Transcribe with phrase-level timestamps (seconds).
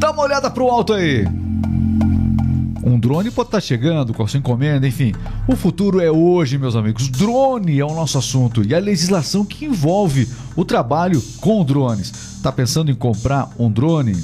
[0.00, 1.26] Dá uma olhada pro alto aí.
[2.82, 5.12] Um drone pode estar chegando com a sua encomenda, enfim.
[5.46, 7.06] O futuro é hoje, meus amigos.
[7.10, 10.26] Drone é o nosso assunto e a legislação que envolve
[10.56, 12.40] o trabalho com drones.
[12.42, 14.16] Tá pensando em comprar um drone?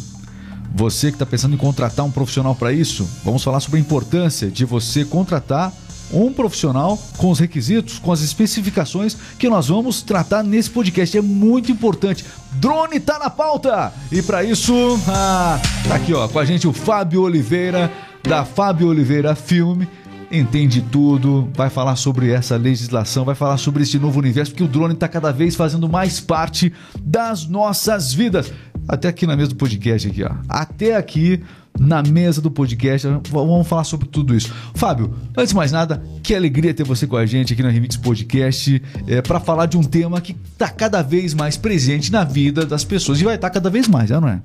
[0.74, 4.50] Você que está pensando em contratar um profissional para isso, vamos falar sobre a importância
[4.50, 5.70] de você contratar
[6.12, 11.16] um profissional com os requisitos, com as especificações que nós vamos tratar nesse podcast.
[11.16, 12.24] É muito importante.
[12.52, 13.92] Drone tá na pauta!
[14.10, 14.72] E para isso,
[15.08, 17.92] ah, tá aqui ó, com a gente o Fábio Oliveira,
[18.22, 19.88] da Fábio Oliveira Filme.
[20.30, 24.68] Entende tudo, vai falar sobre essa legislação, vai falar sobre esse novo universo, porque o
[24.68, 28.52] drone está cada vez fazendo mais parte das nossas vidas.
[28.88, 30.30] Até aqui na mesa do podcast, aqui, ó.
[30.48, 31.42] Até aqui
[31.78, 33.06] na mesa do podcast.
[33.30, 34.52] Vamos falar sobre tudo isso.
[34.74, 37.96] Fábio, antes de mais nada, que alegria ter você com a gente aqui na Remix
[37.96, 42.64] Podcast é, para falar de um tema que está cada vez mais presente na vida
[42.64, 44.40] das pessoas e vai estar tá cada vez mais, não é?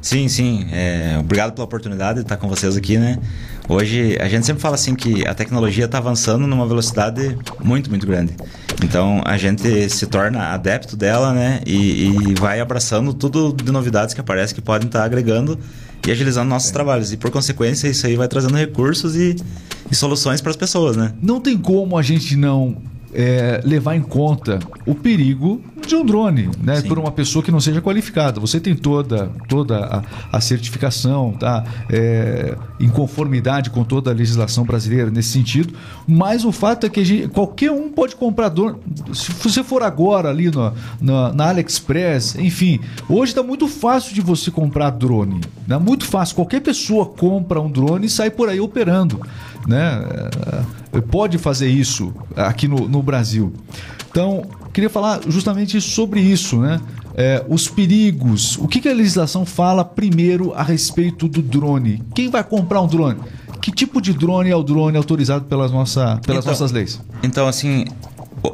[0.00, 0.66] Sim, sim.
[0.72, 3.18] É, obrigado pela oportunidade de estar com vocês aqui, né?
[3.68, 8.06] Hoje a gente sempre fala assim que a tecnologia está avançando numa velocidade muito, muito
[8.06, 8.34] grande.
[8.82, 11.60] Então a gente se torna adepto dela, né?
[11.64, 15.58] E, e vai abraçando tudo de novidades que aparecem que podem estar tá agregando
[16.06, 16.72] e agilizando nossos é.
[16.72, 17.12] trabalhos.
[17.12, 19.36] E por consequência, isso aí vai trazendo recursos e,
[19.90, 21.12] e soluções para as pessoas, né?
[21.22, 22.76] Não tem como a gente não
[23.12, 26.80] é, levar em conta o perigo de um drone, né?
[26.80, 26.88] Sim.
[26.88, 28.40] Por uma pessoa que não seja qualificada.
[28.40, 31.64] Você tem toda, toda a, a certificação, tá?
[31.90, 35.74] É, em conformidade com toda a legislação brasileira nesse sentido.
[36.06, 38.78] Mas o fato é que gente, qualquer um pode comprar drone.
[39.12, 44.20] Se você for agora ali no, no na AliExpress, enfim, hoje está muito fácil de
[44.20, 45.40] você comprar drone.
[45.66, 45.76] Né?
[45.78, 46.36] Muito fácil.
[46.36, 49.20] Qualquer pessoa compra um drone e sai por aí operando.
[49.66, 50.02] Né?
[50.92, 53.52] É, pode fazer isso aqui no, no Brasil.
[54.10, 56.80] Então, queria falar justamente sobre isso, né?
[57.14, 58.56] É, os perigos.
[58.58, 62.02] O que, que a legislação fala primeiro a respeito do drone?
[62.14, 63.20] Quem vai comprar um drone?
[63.60, 67.00] Que tipo de drone é o drone autorizado pelas, nossa, pelas então, nossas leis?
[67.22, 67.84] Então, assim,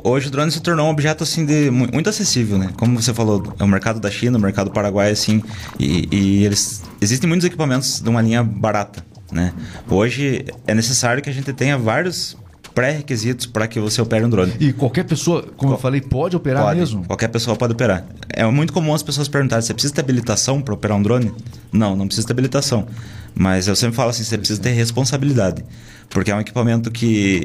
[0.05, 2.71] hoje o drone se tornou um objeto assim de muito acessível, né?
[2.77, 5.43] Como você falou, é o mercado da China, o mercado paraguai, assim,
[5.79, 9.53] e, e eles existem muitos equipamentos de uma linha barata, né?
[9.89, 12.37] Hoje é necessário que a gente tenha vários
[12.75, 14.53] pré-requisitos para que você opere um drone.
[14.61, 17.05] E qualquer pessoa, como eu falei, pode operar pode, mesmo?
[17.05, 18.05] Qualquer pessoa pode operar.
[18.29, 21.33] É muito comum as pessoas perguntarem: você precisa ter habilitação para operar um drone?
[21.73, 22.87] Não, não precisa ter habilitação.
[23.35, 25.65] Mas eu sempre falo assim: você precisa ter responsabilidade.
[26.09, 27.45] Porque é um equipamento que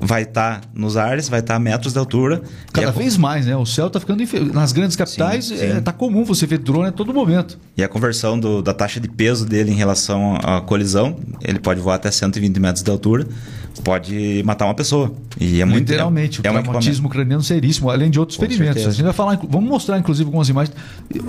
[0.00, 2.42] vai estar tá nos ares, vai estar tá a metros de altura.
[2.72, 3.56] Cada vez mais, né?
[3.56, 4.22] O céu está ficando.
[4.52, 7.58] Nas grandes capitais está é, tá comum você ver drone a todo momento.
[7.76, 11.80] E a conversão do, da taxa de peso dele em relação à colisão, ele pode
[11.80, 13.26] voar até 120 metros de altura,
[13.82, 15.12] pode matar uma pessoa.
[15.40, 15.90] E é muito.
[15.90, 18.74] Literalmente, é, é um traumatismo craniano seríssimo, além de outros Com ferimentos.
[18.74, 18.90] Certeza.
[18.90, 20.76] A gente vai falar, vamos mostrar inclusive algumas imagens.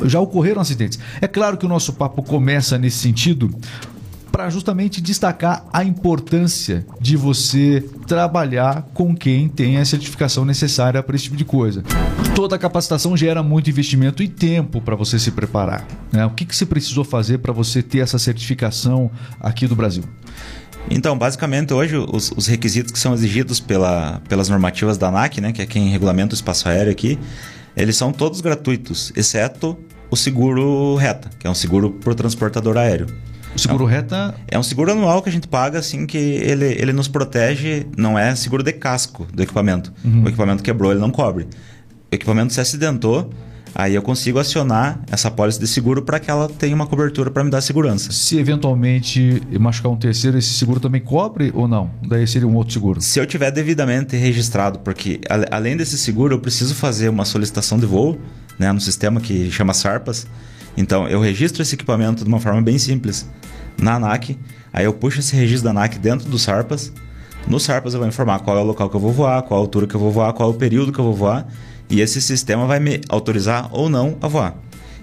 [0.05, 0.99] Já ocorreram acidentes.
[1.21, 3.49] É claro que o nosso papo começa nesse sentido
[4.35, 11.15] para justamente destacar a importância de você trabalhar com quem tem a certificação necessária para
[11.15, 11.81] esse tipo de coisa.
[12.35, 15.87] Toda capacitação gera muito investimento e tempo para você se preparar.
[16.11, 16.25] Né?
[16.25, 19.09] O que, que você precisou fazer para você ter essa certificação
[19.39, 20.03] aqui do Brasil?
[20.89, 25.53] Então, basicamente, hoje, os, os, requisitos que são exigidos pela, pelas normativas da ANAC, né,
[25.53, 27.17] que é quem regulamenta o espaço aéreo aqui,
[27.73, 29.77] eles são todos gratuitos, exceto
[30.11, 33.07] o seguro reta, que é um seguro por transportador aéreo.
[33.55, 34.35] O seguro é reta.
[34.47, 38.19] É um seguro anual que a gente paga, assim, que ele, ele nos protege, não
[38.19, 39.93] é seguro de casco do equipamento.
[40.03, 40.23] Uhum.
[40.23, 41.47] O equipamento quebrou, ele não cobre.
[42.11, 43.29] O equipamento se acidentou,
[43.73, 47.45] aí eu consigo acionar essa pólice de seguro para que ela tenha uma cobertura para
[47.45, 48.11] me dar segurança.
[48.11, 51.89] Se eventualmente machucar um terceiro, esse seguro também cobre ou não?
[52.07, 53.01] Daí seria um outro seguro?
[53.01, 57.85] Se eu tiver devidamente registrado, porque além desse seguro, eu preciso fazer uma solicitação de
[57.85, 58.17] voo
[58.59, 60.27] né, no sistema que chama SARPAS.
[60.77, 63.27] Então, eu registro esse equipamento de uma forma bem simples
[63.77, 64.37] na ANAC,
[64.73, 66.91] aí eu puxo esse registro da ANAC dentro do SARPAS.
[67.47, 69.63] No SARPAS eu vou informar qual é o local que eu vou voar, qual a
[69.63, 71.47] altura que eu vou voar, qual é o período que eu vou voar,
[71.89, 74.55] e esse sistema vai me autorizar ou não a voar.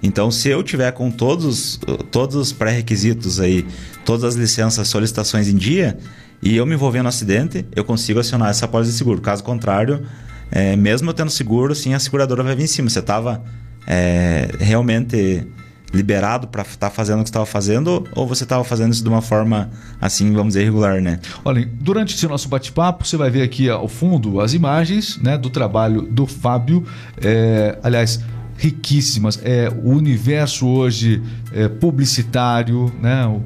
[0.03, 1.79] Então, se eu tiver com todos,
[2.11, 3.65] todos os pré-requisitos aí,
[4.05, 5.97] todas as licenças, solicitações em dia,
[6.43, 9.21] e eu me envolver no acidente, eu consigo acionar essa pólice de seguro.
[9.21, 10.03] Caso contrário,
[10.51, 12.91] é, mesmo eu tendo seguro, sim, a seguradora vai vir em cima.
[12.91, 13.45] Você estava
[13.87, 15.47] é, realmente
[15.93, 19.09] liberado para estar tá fazendo o que estava fazendo ou você estava fazendo isso de
[19.09, 21.21] uma forma assim, vamos dizer, irregular, né?
[21.45, 25.51] Olha, durante esse nosso bate-papo, você vai ver aqui ao fundo as imagens né, do
[25.51, 26.85] trabalho do Fábio.
[27.21, 28.21] É, aliás,
[28.57, 29.41] riquíssimas.
[29.43, 31.21] É, o universo hoje
[31.53, 33.27] é, publicitário, né?
[33.27, 33.43] O,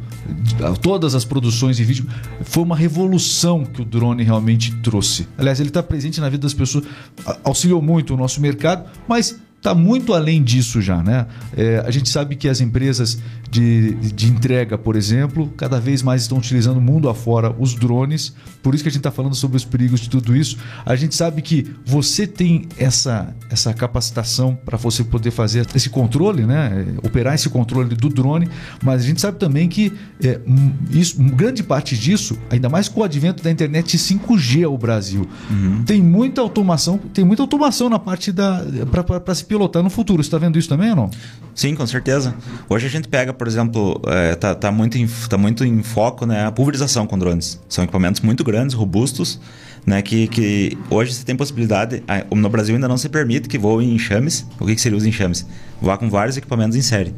[0.81, 2.06] todas as produções de vídeo.
[2.43, 5.26] Foi uma revolução que o drone realmente trouxe.
[5.38, 6.84] Aliás, ele está presente na vida das pessoas,
[7.43, 11.26] auxiliou muito o nosso mercado, mas está muito além disso já, né?
[11.56, 13.18] É, a gente sabe que as empresas
[13.50, 18.34] de, de entrega, por exemplo, cada vez mais estão utilizando mundo afora os drones.
[18.62, 20.58] Por isso que a gente está falando sobre os perigos de tudo isso.
[20.84, 26.44] A gente sabe que você tem essa, essa capacitação para você poder fazer esse controle,
[26.44, 26.87] né?
[27.02, 28.48] operar esse controle do drone,
[28.82, 30.40] mas a gente sabe também que é,
[30.90, 35.84] isso, grande parte disso, ainda mais com o advento da internet 5G ao Brasil, uhum.
[35.84, 40.22] tem muita automação, tem muita automação na parte da para se pilotar no futuro.
[40.22, 41.10] Você está vendo isso também ou não?
[41.54, 42.34] Sim, com certeza.
[42.69, 46.26] Hoje a gente pega, por exemplo, é, tá, tá, muito em, tá muito em foco
[46.26, 47.60] né, a pulverização com drones.
[47.68, 49.40] São equipamentos muito grandes, robustos,
[49.84, 52.02] né, que, que hoje você tem possibilidade.
[52.34, 54.46] No Brasil ainda não se permite que voe em enxames.
[54.60, 55.46] O que, que seria os enxames?
[55.80, 57.14] Voar com vários equipamentos em série.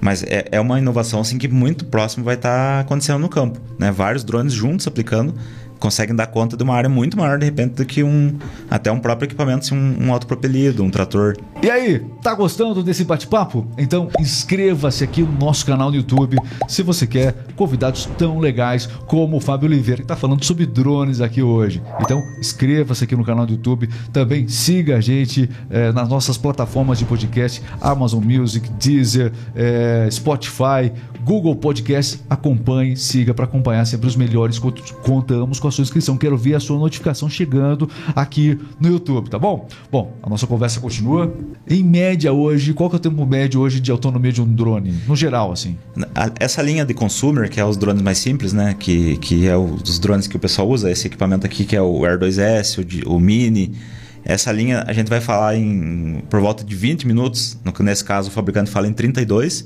[0.00, 3.60] Mas é, é uma inovação assim, que muito próximo vai estar tá acontecendo no campo.
[3.78, 3.92] Né?
[3.92, 5.34] Vários drones juntos aplicando
[5.80, 8.38] conseguem dar conta de uma área muito maior de repente do que um
[8.70, 11.36] até um próprio equipamento, assim, um, um autopropelido, um trator.
[11.62, 13.66] E aí, tá gostando desse bate-papo?
[13.78, 16.36] Então inscreva-se aqui no nosso canal no YouTube
[16.68, 21.20] se você quer convidados tão legais como o Fábio Oliveira, que está falando sobre drones
[21.20, 21.82] aqui hoje.
[22.00, 26.98] Então inscreva-se aqui no canal do YouTube, também siga a gente eh, nas nossas plataformas
[26.98, 30.92] de podcast, Amazon Music, Deezer, eh, Spotify,
[31.24, 32.20] Google Podcast.
[32.28, 34.58] Acompanhe, siga para acompanhar sempre os melhores.
[35.02, 36.16] Contamos com a sua inscrição.
[36.16, 39.68] Quero ver a sua notificação chegando aqui no YouTube, tá bom?
[39.90, 41.32] Bom, a nossa conversa continua.
[41.68, 44.94] Em média hoje, qual que é o tempo médio hoje de autonomia de um drone?
[45.06, 45.76] No geral, assim.
[46.38, 48.74] Essa linha de consumer, que é os drones mais simples, né?
[48.78, 52.04] Que, que é os drones que o pessoal usa, esse equipamento aqui que é o
[52.04, 53.72] Air 2S, o, o Mini.
[54.24, 58.28] Essa linha a gente vai falar em por volta de 20 minutos, no nesse caso
[58.28, 59.64] o fabricante fala em 32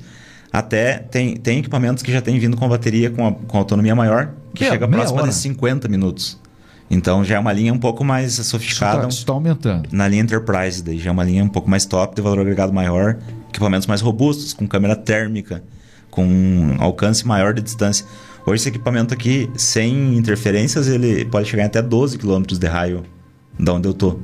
[0.54, 4.30] até tem, tem equipamentos que já têm vindo com bateria com, a, com autonomia maior,
[4.54, 6.38] que chega próximo de 50 minutos.
[6.88, 9.08] Então já é uma linha um pouco mais sofisticada.
[9.08, 9.88] Isso está tá aumentando.
[9.90, 12.72] Na linha Enterprise, daí já é uma linha um pouco mais top, de valor agregado
[12.72, 13.18] maior,
[13.48, 15.60] equipamentos mais robustos, com câmera térmica,
[16.08, 18.06] com um alcance maior de distância.
[18.46, 23.02] Hoje esse equipamento aqui, sem interferências, ele pode chegar até 12 km de raio
[23.58, 24.20] da onde eu estou.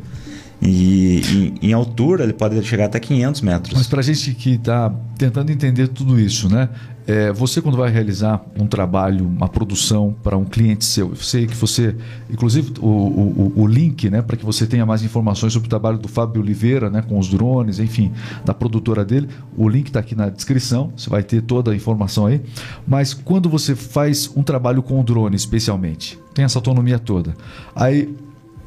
[0.63, 3.75] E em, em, altura ele pode chegar até 500 metros.
[3.75, 6.69] Mas para a gente que está tentando entender tudo isso, né?
[7.07, 11.47] É, você quando vai realizar um trabalho, uma produção para um cliente seu, eu sei
[11.47, 11.97] que você,
[12.31, 15.99] inclusive o, o, o link, né, para que você tenha mais informações sobre o trabalho
[15.99, 18.13] do Fábio Oliveira, né, com os drones, enfim,
[18.45, 22.27] da produtora dele, o link está aqui na descrição, você vai ter toda a informação
[22.27, 22.41] aí.
[22.87, 27.35] Mas quando você faz um trabalho com o drone, especialmente, tem essa autonomia toda,
[27.75, 28.15] aí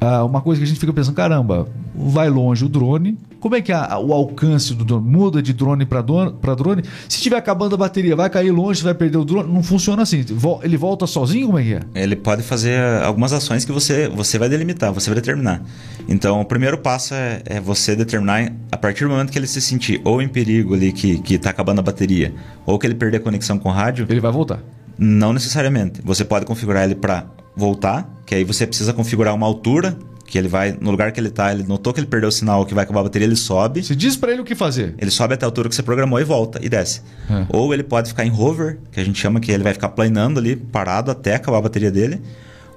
[0.04, 3.60] ah, uma coisa que a gente fica pensando, caramba, vai longe o drone, como é
[3.60, 5.06] que é o alcance do drone?
[5.06, 6.82] Muda de drone para drone?
[7.06, 9.52] Se estiver acabando a bateria, vai cair longe, vai perder o drone?
[9.52, 10.24] Não funciona assim.
[10.62, 11.48] Ele volta sozinho?
[11.48, 11.80] Como é que é?
[11.94, 15.62] Ele pode fazer algumas ações que você, você vai delimitar, você vai determinar.
[16.08, 19.60] Então, o primeiro passo é, é você determinar, a partir do momento que ele se
[19.60, 22.34] sentir ou em perigo ali, que está acabando a bateria,
[22.64, 24.06] ou que ele perder a conexão com o rádio...
[24.08, 24.60] Ele vai voltar?
[24.98, 26.00] Não necessariamente.
[26.04, 27.26] Você pode configurar ele para
[27.56, 29.96] voltar, que aí você precisa configurar uma altura
[30.26, 32.64] que ele vai no lugar que ele tá, ele notou que ele perdeu o sinal,
[32.64, 33.82] que vai acabar a bateria, ele sobe.
[33.82, 34.94] Você diz para ele o que fazer.
[34.98, 37.02] Ele sobe até a altura que você programou e volta e desce.
[37.30, 37.46] É.
[37.50, 40.40] Ou ele pode ficar em hover, que a gente chama que ele vai ficar planando
[40.40, 42.20] ali, parado até acabar a bateria dele.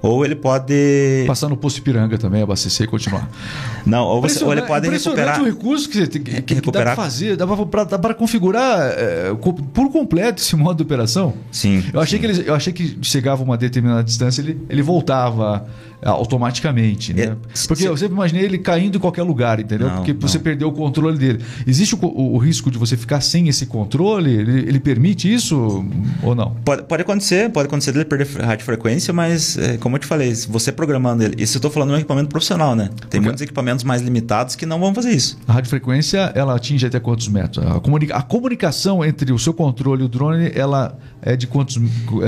[0.00, 1.24] Ou ele pode.
[1.26, 3.28] Passar no posto Ipiranga também, abastecer e continuar.
[3.84, 5.40] Não, ou, você, ou ele pode recuperar.
[5.40, 6.88] o recurso que, você tem, que, que recuperar...
[6.88, 9.34] dá para fazer, dá para configurar é,
[9.72, 11.34] por completo esse modo de operação.
[11.50, 11.82] Sim.
[11.92, 12.26] Eu achei, sim.
[12.26, 15.66] Que, ele, eu achei que chegava uma determinada distância, ele, ele voltava
[16.02, 17.22] automaticamente, né?
[17.22, 17.36] É,
[17.66, 17.86] Porque se...
[17.86, 19.88] eu sempre imaginei ele caindo em qualquer lugar, entendeu?
[19.88, 20.20] Não, Porque não.
[20.20, 21.42] você perdeu o controle dele.
[21.66, 24.32] Existe o, o, o, risco de você ficar sem esse controle?
[24.32, 25.84] Ele, ele permite isso
[26.22, 26.54] ou não?
[26.64, 30.70] Pode, pode acontecer, pode acontecer dele perder radiofrequência, mas é, como eu te falei, você
[30.70, 32.88] programando ele, isso eu estou falando de um equipamento profissional, né?
[32.88, 33.20] Tem Porque...
[33.20, 35.38] muitos equipamentos mais limitados que não vão fazer isso.
[35.48, 37.66] A radiofrequência, ela atinge até quantos metros?
[37.66, 38.14] A, comunica...
[38.14, 41.80] a comunicação entre o seu controle e o drone, ela é de quantos,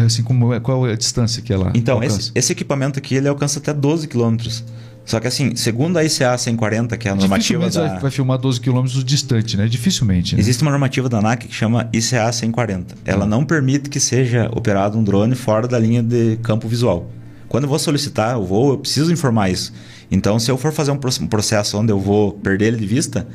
[0.05, 3.29] assim, como, é, qual é a distância que ela Então, esse, esse equipamento aqui, ele
[3.29, 4.65] alcança até 12 quilômetros.
[5.05, 7.99] Só que assim, segundo a ICA 140, que é a normativa da...
[7.99, 9.67] Vai, filmar 12 quilômetros distante, né?
[9.67, 10.35] Dificilmente.
[10.35, 10.41] Né?
[10.41, 12.95] Existe uma normativa da ANAC que chama ICA 140.
[13.05, 13.27] Ela ah.
[13.27, 17.11] não permite que seja operado um drone fora da linha de campo visual.
[17.51, 19.73] Quando eu vou solicitar o voo, eu preciso informar isso.
[20.11, 23.27] Então, se eu for fazer um processo onde eu vou perder ele de vista,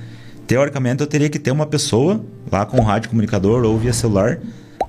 [0.48, 4.40] teoricamente eu teria que ter uma pessoa lá com um rádio comunicador ou via celular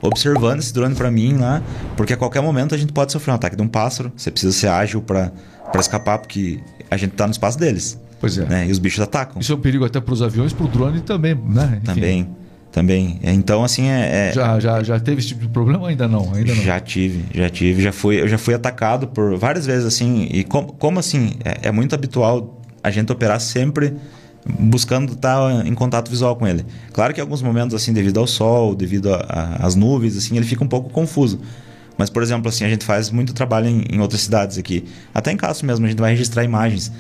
[0.01, 1.63] observando esse drone para mim lá,
[1.97, 4.13] porque a qualquer momento a gente pode sofrer um ataque de um pássaro.
[4.17, 5.33] Você precisa ser ágil para
[5.81, 7.99] escapar, porque a gente está no espaço deles.
[8.21, 8.45] Pois é.
[8.45, 8.69] Né?
[8.69, 9.41] E os bichos atacam.
[9.41, 11.81] Isso é um perigo até para os aviões, para o drone também, né?
[11.83, 11.95] Enfim.
[11.95, 12.29] Também.
[12.77, 13.19] Também.
[13.23, 16.35] É, então, assim, é, é, Já, já, já teve esse tipo de problema ainda não?
[16.35, 16.63] Ainda não?
[16.63, 17.83] Já tive, já tive.
[17.83, 20.29] Já fui, eu já fui atacado por várias vezes, assim.
[20.31, 23.95] E como, como assim, é, é muito habitual a gente operar sempre
[24.61, 26.67] buscando estar em contato visual com ele.
[26.93, 29.09] Claro que em alguns momentos, assim, devido ao sol, devido
[29.59, 31.41] às nuvens, assim, ele fica um pouco confuso.
[31.97, 34.85] Mas, por exemplo, assim, a gente faz muito trabalho em, em, outras cidades aqui.
[35.15, 36.93] Até em Castro mesmo, a gente vai registrar imagens.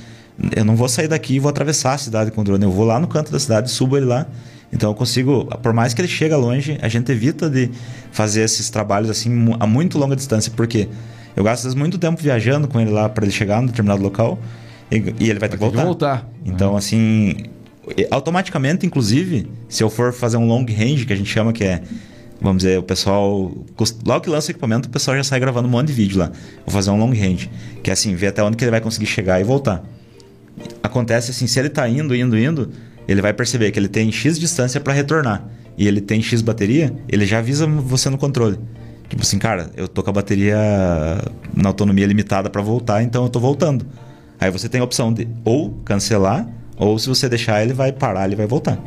[0.56, 2.64] Eu não vou sair daqui e vou atravessar a cidade com o drone.
[2.64, 4.26] Eu vou lá no canto da cidade, subo ele lá.
[4.72, 7.70] Então eu consigo, por mais que ele chegue longe, a gente evita de
[8.10, 10.88] fazer esses trabalhos assim a muito longa distância, porque
[11.34, 14.38] eu gasto muito tempo viajando com ele lá para ele chegar no determinado local
[14.90, 15.84] e, e ele vai ter que voltar.
[15.84, 16.28] voltar.
[16.44, 16.76] Então, uhum.
[16.76, 17.44] assim,
[18.10, 21.82] automaticamente, inclusive, se eu for fazer um long range, que a gente chama que é
[22.40, 23.52] vamos dizer, o pessoal.
[24.04, 26.30] Logo que lança o equipamento, o pessoal já sai gravando um monte de vídeo lá.
[26.64, 27.50] Vou fazer um long range.
[27.82, 29.82] Que é assim, ver até onde que ele vai conseguir chegar e voltar.
[30.82, 32.70] Acontece assim, se ele está indo, indo, indo,
[33.08, 35.44] ele vai perceber que ele tem X distância para retornar.
[35.76, 38.58] E ele tem X bateria, ele já avisa você no controle.
[39.08, 40.56] Tipo assim, cara, eu tô com a bateria
[41.54, 43.86] na autonomia limitada para voltar, então eu tô voltando.
[44.40, 48.26] Aí você tem a opção de ou cancelar, ou se você deixar, ele vai parar,
[48.26, 48.78] ele vai voltar.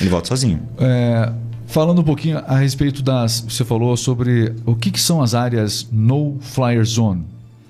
[0.00, 0.60] Ele volta sozinho.
[0.78, 1.32] É,
[1.66, 3.40] falando um pouquinho a respeito das.
[3.40, 7.24] Você falou sobre o que, que são as áreas No Flyer Zone.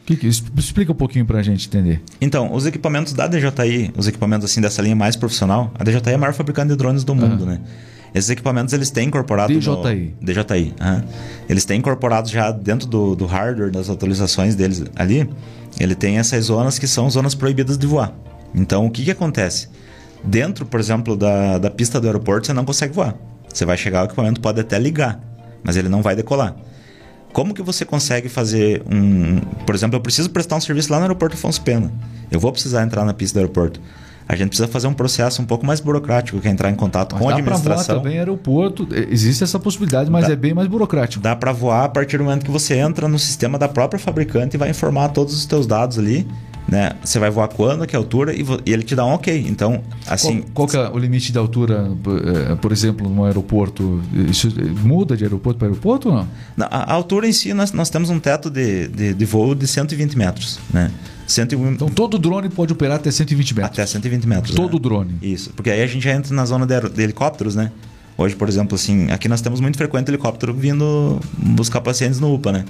[0.07, 2.01] Que, que, explica um pouquinho para a gente entender.
[2.21, 6.15] Então, os equipamentos da DJI, os equipamentos assim dessa linha mais profissional, a DJI é
[6.15, 7.51] a maior fabricante de drones do mundo, uhum.
[7.51, 7.61] né?
[8.15, 9.69] Esses equipamentos eles têm incorporado DJI.
[9.69, 9.83] No,
[10.23, 10.75] DJI.
[10.81, 11.03] Uhum.
[11.49, 15.29] Eles têm incorporado já dentro do, do hardware, das atualizações deles ali,
[15.79, 18.15] ele tem essas zonas que são zonas proibidas de voar.
[18.55, 19.69] Então, o que, que acontece?
[20.25, 23.15] Dentro, por exemplo, da, da pista do aeroporto, você não consegue voar.
[23.53, 25.21] Você vai chegar, o equipamento pode até ligar,
[25.63, 26.57] mas ele não vai decolar.
[27.37, 29.41] Como que você consegue fazer um.
[29.67, 31.93] Por exemplo, eu preciso prestar um serviço lá no aeroporto Afonso Pena.
[32.31, 33.79] Eu vou precisar entrar na pista do aeroporto.
[34.27, 37.13] A gente precisa fazer um processo um pouco mais burocrático, que é entrar em contato
[37.13, 37.75] mas com a administração.
[37.77, 41.23] Dá para voar também aeroporto, existe essa possibilidade, mas dá, é bem mais burocrático.
[41.23, 44.57] Dá para voar a partir do momento que você entra no sistema da própria fabricante
[44.57, 46.27] e vai informar todos os teus dados ali
[46.69, 46.93] né?
[47.05, 49.47] Você vai voar quando, que altura, e, e, ele te dá um ok.
[49.49, 50.43] Então, assim.
[50.53, 51.91] Qual, qual é o limite de altura,
[52.61, 54.03] por exemplo, no aeroporto?
[54.29, 54.49] Isso
[54.83, 56.29] muda de aeroporto para aeroporto ou não?
[56.67, 59.67] A, a, altura em si, nós, nós temos um teto de, de, de voo de
[59.67, 60.91] 120 metros, né?
[61.27, 61.75] 120...
[61.75, 63.73] Então todo drone pode operar até 120 metros.
[63.73, 64.55] Até 120 metros.
[64.55, 64.81] Todo né?
[64.81, 65.15] drone.
[65.21, 65.51] Isso.
[65.51, 67.73] Porque aí a gente já entra na zona de, de helicópteros, né?
[68.19, 72.53] Hoje, por exemplo, assim, aqui nós temos muito frequente helicóptero vindo buscar pacientes no UPA,
[72.53, 72.65] né?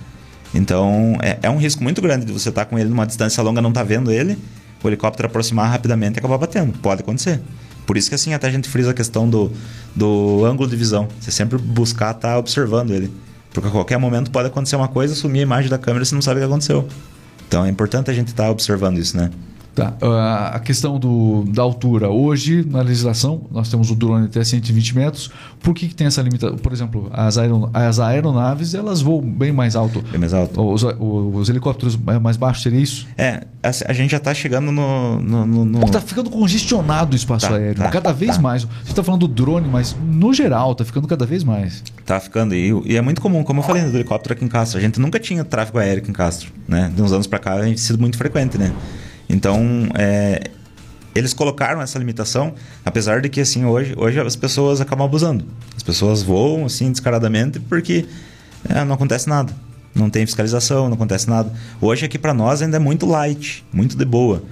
[0.55, 3.43] Então é, é um risco muito grande de você estar tá com ele numa distância
[3.43, 4.39] longa, não tá vendo ele,
[4.83, 6.73] o helicóptero aproximar rapidamente e acabar batendo.
[6.79, 7.41] Pode acontecer.
[7.87, 9.53] Por isso que assim até a gente frisa a questão do,
[9.95, 11.09] do ângulo de visão.
[11.21, 13.13] Você sempre buscar estar tá observando ele.
[13.53, 16.15] Porque a qualquer momento pode acontecer uma coisa, sumir a imagem da câmera e você
[16.15, 16.87] não sabe o que aconteceu.
[17.49, 19.31] Então é importante a gente estar tá observando isso, né?
[19.77, 19.93] Tá.
[20.01, 22.09] Uh, a questão do, da altura.
[22.09, 25.31] Hoje, na legislação, nós temos o drone até 120 metros.
[25.63, 26.57] Por que, que tem essa limitação?
[26.57, 30.03] Por exemplo, as, aeron as aeronaves, elas voam bem mais alto.
[30.11, 30.63] Bem mais alto.
[30.63, 33.07] Os, os, os helicópteros mais baixos, seria isso?
[33.19, 35.21] É, a, a gente já está chegando no...
[35.21, 35.85] no, no, no...
[35.85, 37.75] Está ficando congestionado o espaço tá, aéreo.
[37.75, 38.43] Tá, cada vez tá.
[38.43, 38.63] mais.
[38.63, 41.85] Você está falando do drone, mas no geral, está ficando cada vez mais.
[41.99, 42.55] Está ficando.
[42.55, 44.79] E, e, é muito comum, como eu falei do helicóptero aqui em Castro.
[44.79, 46.51] A gente nunca tinha tráfego aéreo aqui em Castro.
[46.67, 46.91] Né?
[46.97, 48.73] De uns anos para cá, a gente sido muito frequente, né?
[49.29, 50.51] Então, é,
[51.15, 52.55] eles colocaram essa limitação,
[52.85, 55.45] apesar de que assim hoje, hoje as pessoas acabam abusando.
[55.75, 58.05] As pessoas voam assim descaradamente porque
[58.69, 59.53] é, não acontece nada.
[59.95, 61.51] Não tem fiscalização, não acontece nada.
[61.81, 64.43] Hoje aqui para nós ainda é muito light, muito de boa.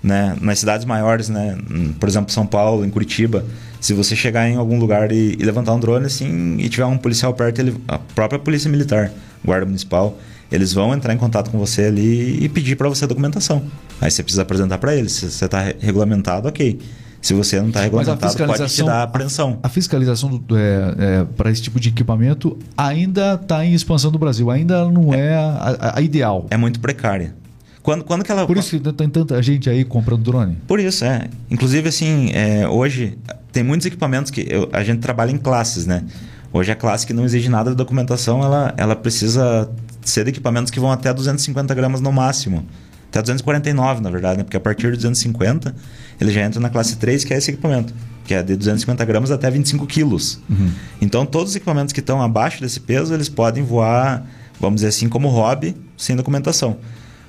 [0.00, 0.36] Né?
[0.40, 1.58] Nas cidades maiores, né?
[1.98, 3.44] por exemplo, São Paulo, em Curitiba,
[3.80, 6.96] se você chegar em algum lugar e, e levantar um drone assim e tiver um
[6.96, 9.10] policial perto, ele, a própria polícia militar,
[9.44, 10.16] guarda municipal,
[10.52, 13.62] eles vão entrar em contato com você ali e pedir para você a documentação.
[14.00, 15.12] Aí você precisa apresentar para eles.
[15.12, 16.78] Se você está regulamentado, ok.
[17.22, 19.58] Se você não está regulamentado, pode te dar apreensão.
[19.62, 24.50] A, fiscalização é, é, para esse tipo de equipamento ainda está em expansão no Brasil,
[24.50, 26.46] ainda não é, é a, a, ideal.
[26.50, 27.32] É muito precária.
[27.80, 28.44] Quando, quando que ela...
[28.46, 30.56] Por isso que tem tanta gente aí comprando drone.
[30.66, 31.28] Por isso, é.
[31.48, 33.16] Inclusive, assim, é, hoje
[33.52, 36.04] tem muitos equipamentos que eu, a gente trabalha em classes, né?
[36.52, 39.70] Hoje a classe que não exige nada de documentação, ela, ela precisa
[40.02, 42.66] ser equipamentos que vão até 250 gramas no máximo.
[43.08, 44.44] Até 249, na verdade, né?
[44.44, 45.74] porque a partir de 250
[46.18, 47.92] ele já entra na classe 3, que é esse equipamento,
[48.24, 50.40] que é de 250 gramas até 25 quilos.
[50.48, 50.70] Uhum.
[51.00, 54.26] Então, todos os equipamentos que estão abaixo desse peso, eles podem voar,
[54.58, 56.78] vamos dizer assim, como hobby, sem documentação.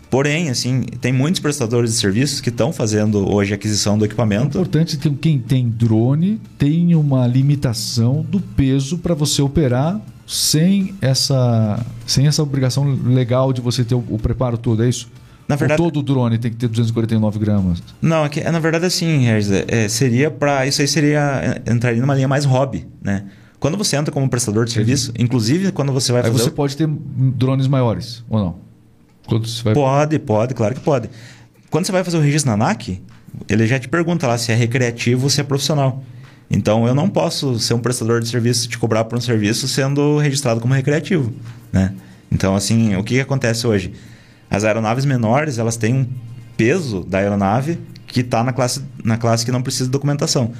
[0.09, 4.59] Porém, assim, tem muitos prestadores de serviços que estão fazendo hoje a aquisição do equipamento.
[4.59, 10.95] É importante que quem tem drone tem uma limitação do peso para você operar sem
[11.01, 15.11] essa, sem essa obrigação legal de você ter o, o preparo todo, é isso?
[15.47, 17.83] Na verdade, Ou todo drone tem que ter 249 gramas?
[18.01, 21.99] Não, é que, é, na verdade assim, é, seria para isso aí seria é, entraria
[21.99, 23.25] numa linha mais hobby, né?
[23.59, 26.53] Quando você entra como prestador de serviço, inclusive quando você vai aí fazer você o...
[26.53, 28.55] pode ter drones maiores ou não?
[29.63, 29.73] Vai...
[29.73, 31.09] Pode, pode, claro que pode.
[31.69, 33.01] Quando você vai fazer o registro na ANAC,
[33.49, 36.03] ele já te pergunta lá se é recreativo ou se é profissional.
[36.53, 40.19] Então eu não posso ser um prestador de serviço te cobrar por um serviço sendo
[40.19, 41.33] registrado como recreativo,
[41.71, 41.93] né?
[42.31, 43.91] Então assim, o que, que acontece hoje?
[44.49, 46.07] As aeronaves menores, elas têm um
[46.55, 50.51] peso da aeronave que está na classe, na classe que não precisa de documentação.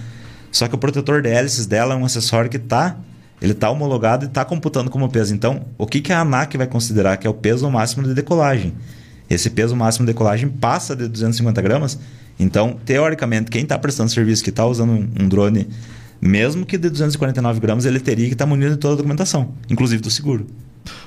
[0.51, 2.97] Só que o protetor de hélices dela é um acessório que está
[3.39, 5.35] ele está homologado e está computando como peso.
[5.35, 8.73] Então, o que, que a ANAC vai considerar que é o peso máximo de decolagem?
[9.29, 11.99] Esse peso máximo de decolagem passa de 250 gramas.
[12.39, 15.67] Então, teoricamente, quem está prestando serviço, que está usando um drone,
[16.21, 19.53] mesmo que de 249 gramas, ele teria que estar tá munido de toda a documentação,
[19.69, 20.47] inclusive do seguro.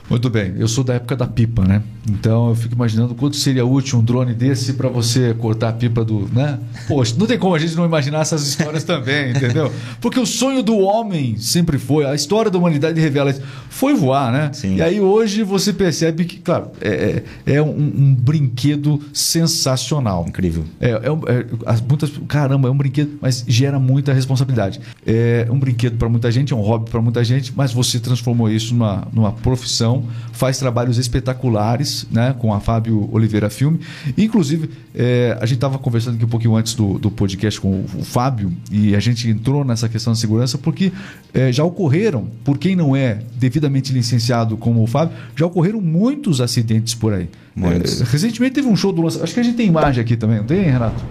[0.09, 1.83] Muito bem, eu sou da época da pipa, né?
[2.09, 6.05] Então eu fico imaginando quanto seria útil um drone desse para você cortar a pipa
[6.05, 6.29] do.
[6.33, 6.59] né?
[6.87, 9.73] Poxa, não tem como a gente não imaginar essas histórias também, entendeu?
[10.01, 14.33] Porque o sonho do homem sempre foi, a história da humanidade revela isso, foi voar,
[14.33, 14.51] né?
[14.53, 14.77] Sim.
[14.77, 20.25] E aí hoje você percebe que, claro, é, é, é um, um, brinquedo sensacional.
[20.29, 20.65] Incrível.
[20.81, 24.81] É, é, é, muitas, caramba, é um brinquedo, mas gera muita responsabilidade.
[25.05, 28.51] É um brinquedo para muita gente, é um hobby para muita gente, mas você transformou
[28.51, 29.96] isso numa, numa profissão,
[30.33, 33.81] faz trabalhos espetaculares né, com a Fábio Oliveira Filme.
[34.17, 37.87] Inclusive, é, a gente estava conversando aqui um pouquinho antes do, do podcast com o,
[37.99, 40.93] o, Fábio e a gente entrou nessa questão da segurança porque
[41.35, 46.41] é, já ocorreram, por quem não é devidamente licenciado como o Fábio, já ocorreram muitos
[46.41, 47.29] acidentes por aí.
[47.57, 50.45] É, recentemente teve um show do Acho que a gente tem imagem aqui também, não
[50.45, 51.03] tem, Renato?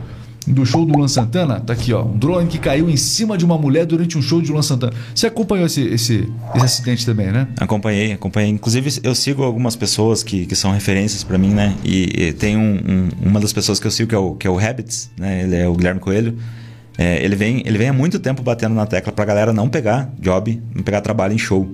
[0.48, 2.04] Do show do Luan Santana, tá aqui, ó.
[2.04, 4.94] Um drone que caiu em cima de uma mulher durante um show de Luan Santana.
[5.14, 7.48] Você acompanhou esse, esse, esse acidente também, né?
[7.60, 8.50] Acompanhei, acompanhei.
[8.52, 11.76] Inclusive, eu sigo algumas pessoas que, que são referências para mim, né?
[11.84, 14.48] E, e tem um, um, uma das pessoas que eu sigo que é o, que
[14.48, 15.44] é o Habits, né?
[15.44, 16.38] Ele é o Guilherme Coelho.
[16.98, 20.10] É, ele, vem, ele vem há muito tempo batendo na tecla pra galera não pegar
[20.20, 21.70] job, não pegar trabalho em show.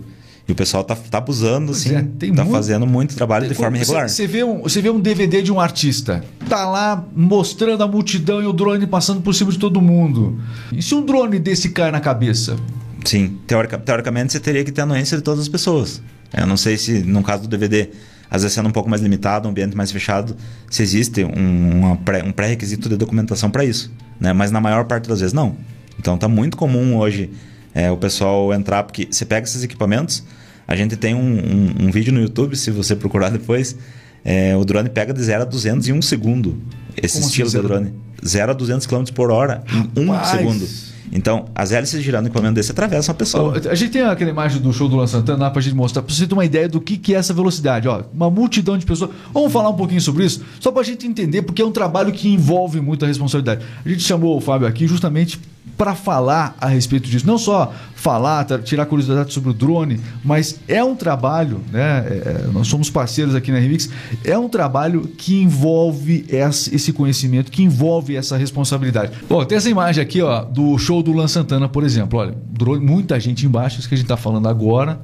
[0.51, 2.51] E o pessoal tá, tá abusando, assim, é, tá muito...
[2.51, 4.09] fazendo muito trabalho de forma irregular.
[4.09, 8.43] Você vê, um, você vê um DVD de um artista, tá lá mostrando a multidão
[8.43, 10.37] e o drone passando por cima de todo mundo.
[10.73, 12.57] E se um drone desse cai na cabeça?
[13.05, 16.01] Sim, teorica, teoricamente você teria que ter anuência de todas as pessoas.
[16.37, 17.87] Eu não sei se, no caso do DVD,
[18.29, 20.35] às vezes sendo um pouco mais limitado, um ambiente mais fechado,
[20.69, 23.89] se existe um, pré, um pré-requisito de documentação para isso.
[24.19, 24.33] Né?
[24.33, 25.55] Mas na maior parte das vezes, não.
[25.97, 27.29] Então tá muito comum hoje
[27.73, 30.25] é, o pessoal entrar, porque você pega esses equipamentos,
[30.67, 33.75] a gente tem um, um, um vídeo no YouTube, se você procurar depois,
[34.23, 36.57] é, o drone pega de 0 a 200 em um segundo.
[36.95, 37.93] Esse Como estilo assim, de drone.
[38.25, 39.63] 0 a 200 km por hora
[39.95, 40.67] em um segundo.
[41.11, 43.53] Então, as hélices girando em equipamento desse atravessam a pessoa.
[43.69, 46.13] A gente tem aquela imagem do show do Luan Santana lá pra gente mostrar, pra
[46.13, 47.87] você ter uma ideia do que, que é essa velocidade.
[47.87, 49.11] Ó, uma multidão de pessoas.
[49.33, 50.41] Vamos falar um pouquinho sobre isso?
[50.59, 53.65] Só pra gente entender, porque é um trabalho que envolve muita responsabilidade.
[53.85, 55.37] A gente chamou o Fábio aqui justamente
[55.77, 57.25] para falar a respeito disso.
[57.25, 62.05] Não só falar, tirar curiosidade sobre o drone, mas é um trabalho, né?
[62.07, 63.89] É, é, nós somos parceiros aqui na Remix,
[64.23, 69.11] é um trabalho que envolve esse conhecimento, que envolve essa responsabilidade.
[69.29, 72.19] Bom, tem essa imagem aqui ó, do show do Lan Santana, por exemplo.
[72.19, 74.99] Olha, drone, muita gente embaixo, isso que a gente está falando agora.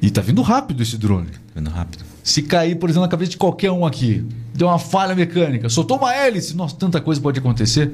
[0.00, 1.28] E tá vindo rápido esse drone.
[1.54, 2.04] Vindo rápido.
[2.22, 5.96] Se cair, por exemplo, na cabeça de qualquer um aqui, deu uma falha mecânica, soltou
[5.96, 7.92] uma hélice, nossa, tanta coisa pode acontecer.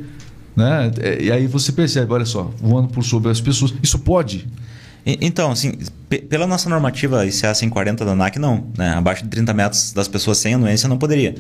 [0.57, 0.91] Né?
[1.21, 3.73] E aí você percebe, olha só, voando por sobre as pessoas.
[3.83, 4.47] Isso pode?
[5.05, 5.79] Então, assim,
[6.29, 8.67] pela nossa normativa ICA 140 da ANAC, não.
[8.77, 8.91] Né?
[8.91, 11.35] Abaixo de 30 metros das pessoas sem anuência não poderia.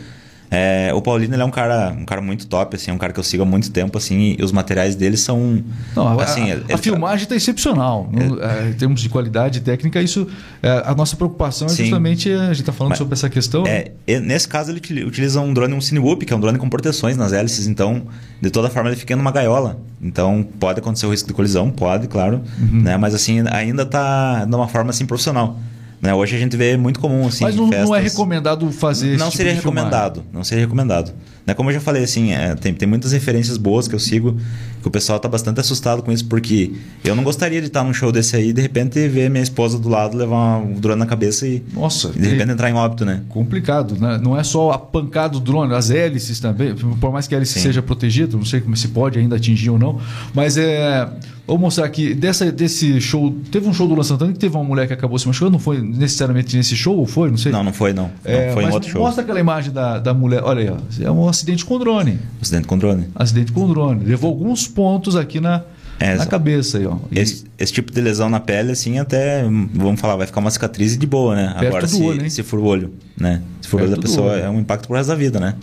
[0.54, 3.10] É, o Paulino ele é um cara, um cara muito top, assim, é um cara
[3.10, 5.64] que eu sigo há muito tempo, assim, e os materiais dele são.
[5.96, 8.10] Não, assim, a, a, a filmagem está excepcional.
[8.14, 10.28] É, em termos de qualidade técnica, isso.
[10.62, 13.64] É, a nossa preocupação é sim, justamente a gente está falando mas, sobre essa questão.
[13.66, 17.16] É, nesse caso, ele utiliza um drone, um Cinewhoop, que é um drone com proteções
[17.16, 18.02] nas hélices, então,
[18.38, 19.80] de toda forma, ele fica numa gaiola.
[20.02, 22.82] Então, pode acontecer o risco de colisão, pode, claro, uhum.
[22.82, 22.98] né?
[22.98, 25.56] Mas assim, ainda está de uma forma assim profissional.
[26.02, 26.12] Né?
[26.12, 27.44] Hoje a gente vê muito comum assim.
[27.44, 30.24] Mas não, não é recomendado fazer Não tipo seria recomendado.
[30.32, 31.14] Não seria recomendado.
[31.46, 31.54] Né?
[31.54, 34.36] Como eu já falei, assim, é, tem, tem muitas referências boas que eu sigo,
[34.80, 36.72] que o pessoal está bastante assustado com isso, porque
[37.04, 39.78] eu não gostaria de estar num show desse aí e de repente ver minha esposa
[39.78, 43.04] do lado levar um drone na cabeça e, Nossa, e de repente entrar em óbito,
[43.04, 43.22] né?
[43.28, 44.18] Complicado, né?
[44.22, 47.54] Não é só a pancada do drone, as hélices também, por mais que a hélice
[47.54, 47.60] Sim.
[47.60, 50.00] seja protegida, não sei como se pode ainda atingir ou não,
[50.34, 51.08] mas é
[51.46, 53.34] Vou mostrar aqui, dessa, desse show.
[53.50, 55.58] Teve um show do Luan Santana que teve uma mulher que acabou se machucando, não
[55.58, 57.30] foi necessariamente nesse show, ou foi?
[57.30, 57.50] Não sei.
[57.50, 58.10] Não, não foi, não.
[58.24, 59.02] É, não foi em outro show.
[59.02, 60.42] Mostra aquela imagem da, da mulher.
[60.44, 61.04] Olha aí, ó.
[61.04, 62.18] É um acidente com drone.
[62.40, 63.08] Acidente com drone.
[63.14, 64.04] Acidente com drone.
[64.04, 65.64] Levou alguns pontos aqui na,
[65.98, 66.96] é, na cabeça aí, ó.
[67.10, 67.18] E...
[67.18, 70.96] Esse, esse, tipo de lesão na pele, assim, até, vamos falar, vai ficar uma cicatriz
[70.96, 71.54] de boa, né?
[71.58, 73.42] Perto Agora, se, olho, se for o olho, né?
[73.60, 75.54] Se for o olho da pessoa, é um impacto pro resto da vida, né?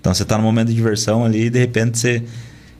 [0.00, 2.22] Então você tá no momento de diversão ali e de repente você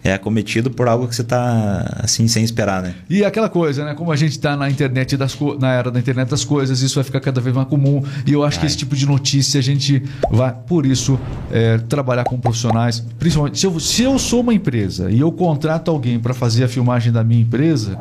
[0.04, 2.94] é acometido por algo que você está assim sem esperar, né?
[3.08, 3.94] E aquela coisa, né?
[3.94, 7.04] Como a gente está na internet das na era da internet das coisas, isso vai
[7.04, 8.02] ficar cada vez mais comum.
[8.26, 8.60] E eu acho vai.
[8.62, 11.18] que esse tipo de notícia a gente vai, por isso,
[11.50, 13.00] é, trabalhar com profissionais.
[13.18, 16.68] Principalmente se eu, se eu sou uma empresa e eu contrato alguém para fazer a
[16.68, 17.98] filmagem da minha empresa,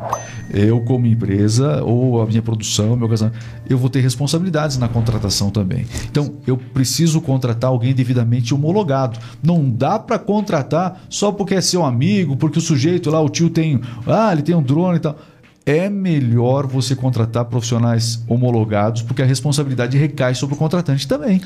[0.52, 3.38] eu como empresa ou a minha produção, meu casamento,
[3.68, 5.86] eu vou ter responsabilidades na contratação também.
[6.10, 9.18] Então eu preciso contratar alguém devidamente homologado.
[9.42, 11.91] Não dá para contratar só porque é seu amigo,
[12.38, 15.18] porque o sujeito lá, o tio tem, ah, ele tem um drone e tal.
[15.64, 21.40] É melhor você contratar profissionais homologados, porque a responsabilidade recai sobre o contratante também.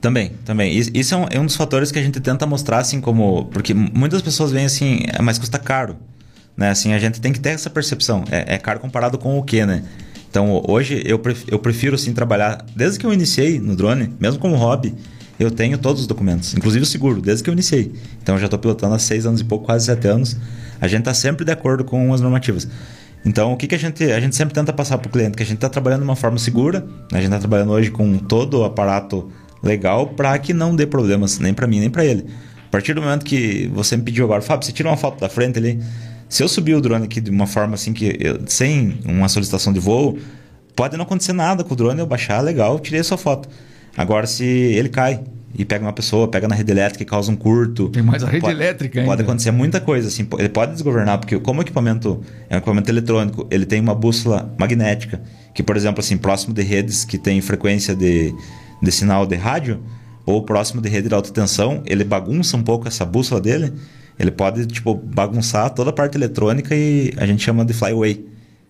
[0.00, 0.74] Também, também.
[0.78, 3.44] Isso é um, é um dos fatores que a gente tenta mostrar, assim, como.
[3.46, 5.96] Porque muitas pessoas veem assim, é, mas custa caro.
[6.56, 6.70] Né?
[6.70, 8.24] Assim, a gente tem que ter essa percepção.
[8.30, 9.84] É, é caro comparado com o quê, né?
[10.30, 12.64] Então, hoje eu prefiro, eu prefiro assim, trabalhar.
[12.74, 14.94] Desde que eu iniciei no drone, mesmo como hobby,
[15.40, 17.90] eu tenho todos os documentos, inclusive o seguro, desde que eu iniciei.
[18.22, 20.36] Então eu já estou pilotando há seis anos e pouco, quase sete anos.
[20.78, 22.68] A gente está sempre de acordo com as normativas.
[23.24, 25.38] Então, o que, que a gente a gente sempre tenta passar para o cliente?
[25.38, 28.18] Que a gente está trabalhando de uma forma segura, a gente está trabalhando hoje com
[28.18, 29.30] todo o aparato
[29.62, 32.26] legal para que não dê problemas nem para mim nem para ele.
[32.66, 35.28] A partir do momento que você me pediu agora, Fábio, você tira uma foto da
[35.28, 35.82] frente ali.
[36.28, 39.72] Se eu subir o drone aqui de uma forma assim que eu, sem uma solicitação
[39.72, 40.18] de voo,
[40.76, 43.48] pode não acontecer nada com o drone, eu baixar, legal, tirei a sua foto.
[43.96, 45.22] Agora, se ele cai
[45.54, 47.88] e pega uma pessoa, pega na rede elétrica e causa um curto.
[47.88, 49.10] Tem mais a rede pode, elétrica ainda.
[49.10, 50.26] Pode acontecer muita coisa, assim.
[50.38, 54.52] Ele pode desgovernar, porque como o equipamento é um equipamento eletrônico, ele tem uma bússola
[54.58, 55.20] magnética,
[55.54, 58.32] que, por exemplo, assim, próximo de redes que tem frequência de,
[58.80, 59.80] de sinal de rádio,
[60.24, 63.72] ou próximo de rede de alta tensão, ele bagunça um pouco essa bússola dele.
[64.18, 68.24] Ele pode, tipo, bagunçar toda a parte eletrônica e a gente chama de flyaway.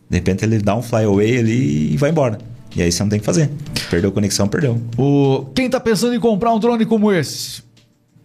[0.09, 2.38] De repente ele dá um flyaway ali e vai embora.
[2.74, 3.50] E aí você não tem que fazer.
[3.90, 4.80] Perdeu conexão, perdeu.
[4.96, 5.46] O...
[5.54, 7.62] Quem está pensando em comprar um drone como esse?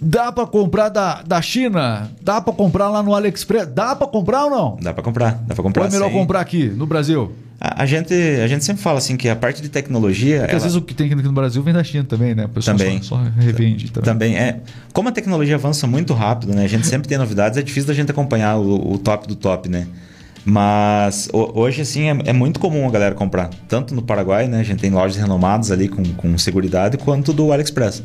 [0.01, 2.11] Dá para comprar da, da China?
[2.21, 3.67] Dá para comprar lá no AliExpress?
[3.73, 4.77] Dá para comprar ou não?
[4.81, 5.83] Dá para comprar, dá para comprar.
[5.83, 6.17] Ou é melhor sem...
[6.17, 7.31] comprar aqui no Brasil?
[7.59, 10.39] A, a, gente, a gente sempre fala assim que a parte de tecnologia.
[10.39, 10.57] Porque ela...
[10.57, 12.45] às vezes o que tem aqui no Brasil vem da China também, né?
[12.45, 13.01] O pessoal também.
[13.01, 14.05] Só, só revende também.
[14.05, 14.59] Também é.
[14.91, 16.65] Como a tecnologia avança muito rápido, né?
[16.65, 19.69] A gente sempre tem novidades, é difícil da gente acompanhar o, o top do top,
[19.69, 19.87] né?
[20.45, 23.49] Mas hoje, assim, é, é, muito comum a galera comprar.
[23.67, 24.59] Tanto no Paraguai, né?
[24.59, 28.03] A gente tem lojas renomadas ali com, com segurança, quanto do AliExpress.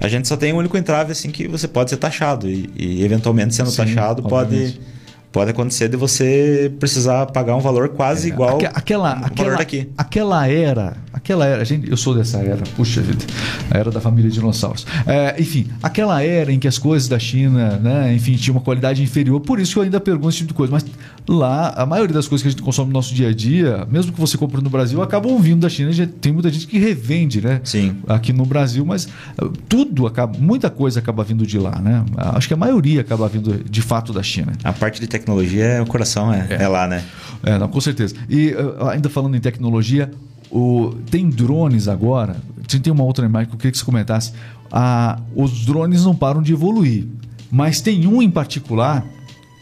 [0.00, 2.48] A gente só tem um único entrave, assim, que você pode ser taxado.
[2.48, 4.78] E, e eventualmente, sendo Sim, taxado, obviamente.
[4.78, 5.00] pode
[5.32, 9.58] pode acontecer de você precisar pagar um valor quase é, igual aquela, ao aquela, valor
[9.58, 9.88] daqui.
[9.96, 13.24] Aquela era, aquela era, gente, eu sou dessa era, puxa vida,
[13.70, 14.86] a era da família dinossauros.
[15.06, 19.02] É, enfim, aquela era em que as coisas da China, né, enfim, tinha uma qualidade
[19.02, 20.72] inferior, por isso que eu ainda pergunto esse tipo de coisa.
[20.72, 20.84] Mas
[21.28, 24.12] lá, a maioria das coisas que a gente consome no nosso dia a dia, mesmo
[24.12, 25.90] que você compre no Brasil, acabam vindo da China.
[26.20, 27.60] Tem muita gente que revende, né?
[27.62, 27.96] Sim.
[28.08, 29.06] Aqui no Brasil, mas
[29.40, 32.04] uh, tudo acaba, muita coisa acaba vindo de lá, né?
[32.16, 34.52] Acho que a maioria acaba vindo de fato da China.
[34.64, 36.62] A parte de tecnologia, é o coração é, é.
[36.62, 37.04] é lá, né?
[37.42, 38.14] É, não, com certeza.
[38.28, 40.10] E uh, ainda falando em tecnologia,
[40.50, 42.36] o, tem drones agora.
[42.82, 44.32] Tem uma outra imagem que eu queria que você comentasse.
[44.70, 47.06] Ah, os drones não param de evoluir.
[47.50, 49.04] Mas tem um em particular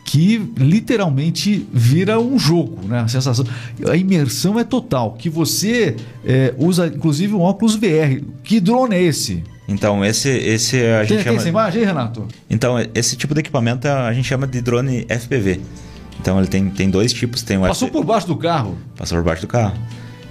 [0.05, 3.01] que literalmente vira um jogo, né?
[3.01, 3.45] A sensação,
[3.87, 5.13] a imersão é total.
[5.13, 8.23] Que você é, usa, inclusive, um óculos VR.
[8.43, 9.45] Que drone é esse?
[9.69, 11.31] Então, esse, esse a gente tem, chama...
[11.31, 12.27] Tem essa imagem Renato?
[12.49, 15.61] Então, esse tipo de equipamento a gente chama de drone FPV.
[16.19, 17.43] Então, ele tem, tem dois tipos.
[17.43, 18.79] Tem o Passou por baixo do carro?
[18.97, 19.77] Passou por baixo do carro.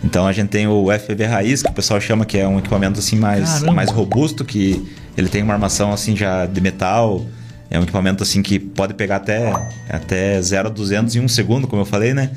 [0.03, 2.99] Então, a gente tem o FPV raiz, que o pessoal chama que é um equipamento
[2.99, 7.25] assim mais, mais robusto, que ele tem uma armação assim já de metal,
[7.69, 9.51] é um equipamento assim que pode pegar até,
[9.89, 12.31] até 0 a 200 em um segundo, como eu falei, né?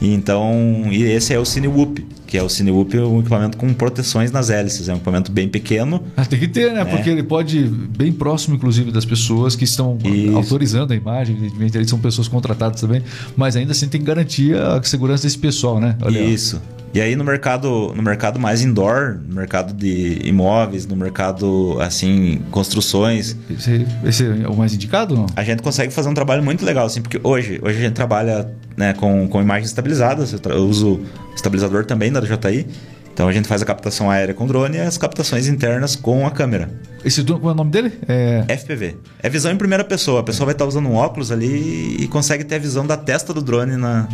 [0.00, 4.30] E então, e esse é o CineWhoop, que é o CineWhoop, um equipamento com proteções
[4.30, 4.88] nas hélices.
[4.88, 6.00] É um equipamento bem pequeno.
[6.16, 6.82] Ah, tem que ter, né?
[6.82, 6.84] É.
[6.84, 10.36] Porque ele pode bem próximo, inclusive, das pessoas que estão Isso.
[10.36, 11.34] autorizando a imagem.
[11.34, 13.02] Evidentemente, eles são pessoas contratadas também.
[13.36, 15.96] Mas ainda assim tem garantia a segurança desse pessoal, né?
[16.00, 16.62] Olha, Isso.
[16.94, 22.42] E aí no mercado, no mercado mais indoor, no mercado de imóveis, no mercado assim,
[22.50, 23.36] construções.
[23.48, 25.14] Esse, esse é o mais indicado?
[25.14, 25.26] Não?
[25.36, 28.52] A gente consegue fazer um trabalho muito legal, assim, porque hoje, hoje a gente trabalha
[28.76, 30.32] né, com, com imagens estabilizadas.
[30.32, 31.00] Eu, eu uso
[31.34, 32.66] estabilizador também da DJI.
[33.12, 36.30] Então a gente faz a captação aérea com drone e as captações internas com a
[36.30, 36.70] câmera.
[37.04, 37.92] Esse drone, qual é o nome dele?
[38.08, 38.44] É...
[38.56, 38.96] FPV.
[39.22, 40.20] É visão em primeira pessoa.
[40.20, 43.34] A pessoa vai estar usando um óculos ali e consegue ter a visão da testa
[43.34, 44.08] do drone na,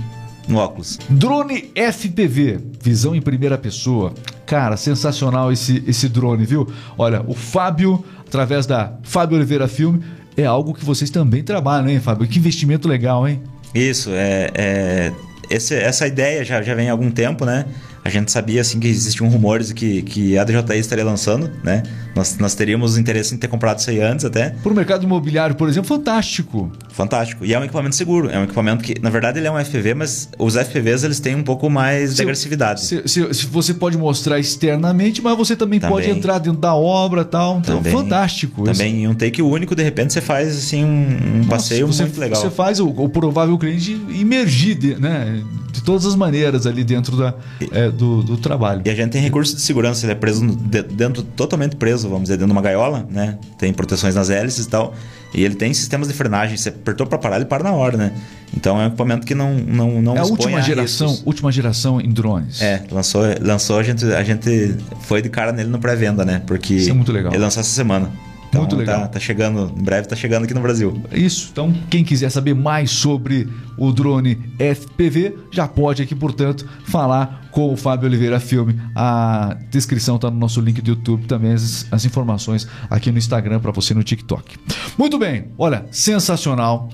[0.48, 0.98] no óculos.
[1.08, 4.12] Drone FPV, visão em primeira pessoa.
[4.44, 6.66] Cara, sensacional esse, esse drone, viu?
[6.96, 10.02] Olha, o Fábio, através da Fábio Oliveira Filme,
[10.36, 12.26] é algo que vocês também trabalham, hein, Fábio?
[12.26, 13.42] Que investimento legal, hein?
[13.74, 15.12] Isso, é, é
[15.50, 17.64] esse, essa ideia já, já vem há algum tempo, né?
[18.04, 21.82] A gente sabia assim que existiam rumores que, que a DJI estaria lançando, né?
[22.16, 24.48] Nós, nós teríamos interesse em ter comprado isso aí antes até.
[24.50, 26.72] Para o mercado imobiliário, por exemplo, fantástico.
[26.90, 27.44] Fantástico.
[27.44, 28.30] E é um equipamento seguro.
[28.30, 31.34] É um equipamento que, na verdade, ele é um FPV, mas os FPVs eles têm
[31.36, 32.80] um pouco mais Se- de agressividade.
[32.80, 35.94] Se, se- se você pode mostrar externamente, mas você também, Também.
[35.94, 37.58] pode entrar dentro da obra e tal.
[37.58, 37.92] Então, Também.
[37.92, 38.64] fantástico.
[38.64, 42.18] Também em um take único, de repente, você faz assim um, um passeio você, muito
[42.18, 42.40] legal.
[42.40, 47.14] Você faz o, o provável cliente imergir de, né, de todas as maneiras ali dentro
[47.16, 47.34] da,
[47.72, 48.80] é, do, do trabalho.
[48.84, 52.34] E a gente tem recurso de segurança, ele é preso dentro, totalmente preso, vamos dizer,
[52.36, 53.38] dentro de uma gaiola, né?
[53.58, 54.94] Tem proteções nas hélices e tal.
[55.34, 56.56] E ele tem sistemas de frenagem.
[56.56, 58.12] Você apertou para parar, ele para na hora, né?
[58.56, 61.26] Então é um equipamento que não não não é a última a geração, riscos.
[61.26, 62.62] última geração em drones.
[62.62, 66.42] É, lançou, lançou a gente a gente foi de cara nele no pré-venda, né?
[66.46, 67.32] Porque Isso é muito legal.
[67.32, 68.10] ele lançou essa semana.
[68.56, 69.02] Então, Muito legal.
[69.02, 71.00] Tá, tá chegando, em breve tá chegando aqui no Brasil.
[71.12, 71.48] Isso.
[71.52, 77.72] Então, quem quiser saber mais sobre o drone FPV, já pode aqui, portanto, falar com
[77.72, 78.80] o Fábio Oliveira Filme.
[78.94, 83.60] A descrição está no nosso link do YouTube, também as, as informações aqui no Instagram
[83.60, 84.56] para você no TikTok.
[84.96, 86.88] Muito bem, olha, sensacional.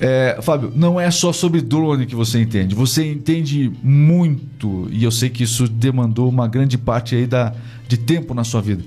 [0.00, 2.74] É, Fábio, não é só sobre drone que você entende.
[2.74, 7.52] Você entende muito, e eu sei que isso demandou uma grande parte aí da,
[7.88, 8.84] de tempo na sua vida.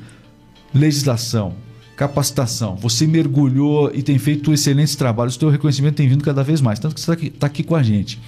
[0.74, 1.54] Legislação,
[2.08, 2.76] capacitação.
[2.78, 5.36] Você mergulhou e tem feito excelentes trabalhos.
[5.36, 6.80] O seu reconhecimento tem vindo cada vez mais.
[6.80, 8.20] Tanto que você está aqui, tá aqui com a gente.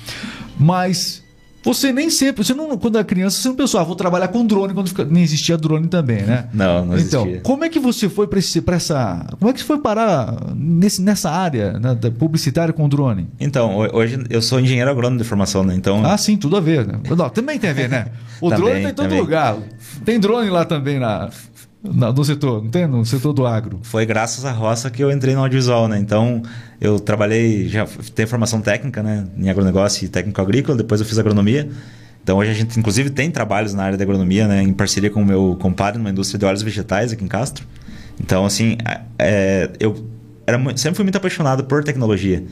[0.60, 1.24] Mas
[1.64, 4.46] você nem sempre, você não, quando era criança, você não pensou, ah, vou trabalhar com
[4.46, 6.48] drone quando fica- nem existia drone também, né?
[6.54, 7.42] Não, não Então, existia.
[7.42, 8.38] como é que você foi para
[8.76, 9.26] essa.
[9.40, 13.28] Como é que você foi parar nesse, nessa área né, publicitária com drone?
[13.40, 15.74] Então, ho- hoje eu sou engenheiro agrônomo de formação, né?
[15.74, 17.00] Então, Ah, sim, tudo a ver, né?
[17.18, 18.08] Não, também tem a ver, né?
[18.42, 19.22] O Também, drone tá em todo também.
[19.22, 19.58] lugar.
[20.06, 21.30] Tem drone lá também na-
[21.84, 22.88] no setor, não tem?
[22.88, 23.80] No setor do agro.
[23.84, 26.00] foi graças à roça que eu entrei no audiovisual, né?
[26.00, 26.42] Então,
[26.80, 29.26] eu trabalhei, já tenho formação técnica, né?
[29.38, 31.70] Em agronegócio e técnico agrícola, depois eu fiz agronomia.
[32.24, 34.64] Então, hoje a gente, inclusive, tem trabalhos na área da agronomia, né?
[34.64, 37.66] Em parceria com o meu compadre numa indústria de óleos vegetais aqui em Castro.
[38.20, 40.06] Então, assim, a- é, eu
[40.48, 42.44] era sempre fui muito apaixonado por tecnologia.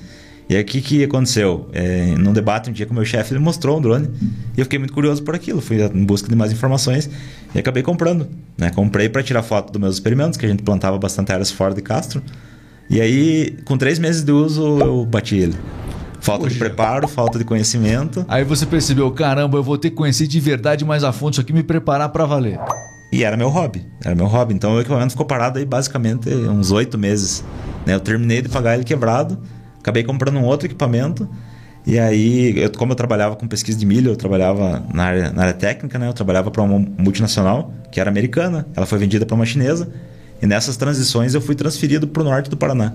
[0.51, 1.69] E aí, o que, que aconteceu?
[1.71, 4.09] É, num debate um dia com o meu chefe, ele mostrou um drone.
[4.53, 5.61] E eu fiquei muito curioso por aquilo.
[5.61, 7.09] Fui em busca de mais informações
[7.55, 8.27] e acabei comprando.
[8.57, 8.69] Né?
[8.69, 11.81] Comprei para tirar foto dos meus experimentos, que a gente plantava bastante áreas fora de
[11.81, 12.21] Castro.
[12.89, 15.55] E aí, com três meses de uso, eu bati ele.
[16.19, 16.65] Falta de Poxa.
[16.65, 18.25] preparo, falta de conhecimento.
[18.27, 21.39] Aí você percebeu, caramba, eu vou ter que conhecer de verdade mais a fundo isso
[21.39, 22.59] aqui me preparar para valer.
[23.09, 23.85] E era meu hobby.
[24.03, 24.53] Era meu hobby.
[24.53, 27.41] Então o equipamento ficou parado aí basicamente uns oito meses.
[27.85, 27.93] né?
[27.93, 29.39] Eu terminei de pagar ele quebrado,
[29.81, 31.27] acabei comprando um outro equipamento.
[31.85, 35.41] E aí, eu- como eu trabalhava com pesquisa de milho, eu trabalhava na área, na
[35.41, 36.07] área técnica, né?
[36.07, 38.67] Eu trabalhava para uma multinacional, que era americana.
[38.75, 39.91] Ela foi vendida para uma chinesa.
[40.41, 42.93] E nessas transições eu fui transferido para o norte do Paraná.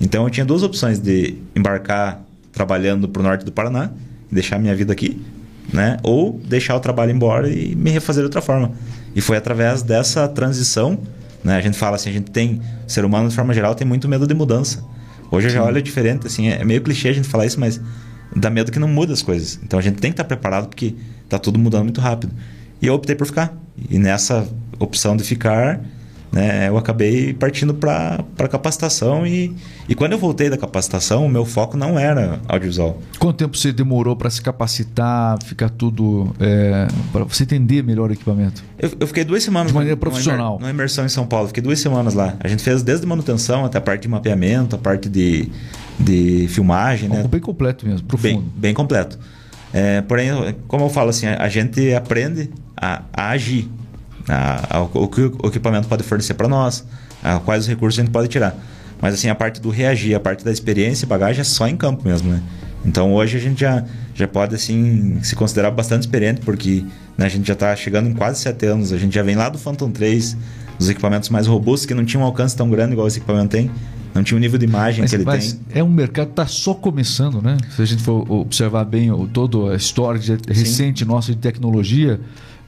[0.00, 3.90] Então eu tinha duas opções de embarcar trabalhando para o norte do Paraná
[4.30, 5.22] e deixar minha vida aqui,
[5.72, 5.98] né?
[6.02, 8.72] Ou deixar o trabalho embora e me refazer de outra forma.
[9.14, 10.98] E foi através dessa transição,
[11.44, 11.56] né?
[11.56, 14.08] A gente fala assim, a gente tem, o ser humano de forma geral tem muito
[14.08, 14.84] medo de mudança.
[15.32, 17.80] Hoje eu já olho diferente, assim, é meio clichê a gente falar isso, mas
[18.36, 19.58] dá medo que não muda as coisas.
[19.64, 20.94] Então a gente tem que estar preparado porque
[21.26, 22.34] tá tudo mudando muito rápido.
[22.82, 23.56] E eu optei por ficar.
[23.88, 24.46] E nessa
[24.78, 25.80] opção de ficar,
[26.32, 29.54] né, eu acabei partindo para capacitação e,
[29.88, 32.98] e quando eu voltei da capacitação, o meu foco não era audiovisual.
[33.18, 36.34] Quanto tempo você demorou para se capacitar, ficar tudo.
[36.40, 38.64] É, para você entender melhor o equipamento?
[38.78, 40.58] Eu, eu fiquei duas semanas De maneira numa- profissional.
[40.58, 41.48] Numa imersão em São Paulo.
[41.48, 42.34] Fiquei duas semanas lá.
[42.40, 45.50] A gente fez desde manutenção até a parte de mapeamento, a parte de,
[46.00, 47.16] de filmagem, né?
[47.18, 48.40] Algo bem completo mesmo, profundo.
[48.40, 49.18] bem, bem completo.
[49.72, 50.30] É, porém,
[50.66, 53.68] como eu falo assim, a, a gente aprende a, a agir.
[54.28, 56.84] A, a- o que o equipamento pode fornecer para nós,
[57.22, 58.56] a quais os recursos a gente pode tirar.
[59.00, 61.76] Mas assim, a parte do reagir, a parte da experiência e bagagem é só em
[61.76, 62.40] campo mesmo, né?
[62.84, 66.84] Então hoje a gente já, já pode assim se considerar bastante experiente, porque
[67.16, 69.48] né, a gente já está chegando em quase sete anos, a gente já vem lá
[69.48, 70.36] do Phantom 3,
[70.78, 73.70] dos equipamentos mais robustos, que não tinham um alcance tão grande igual esse equipamento tem,
[74.14, 75.80] não tinha o nível de imagem Mas, que ele mas tem.
[75.80, 77.56] é um mercado que está só começando, né?
[77.74, 82.20] Se a gente for observar bem o, toda a história de- recente nossa de tecnologia,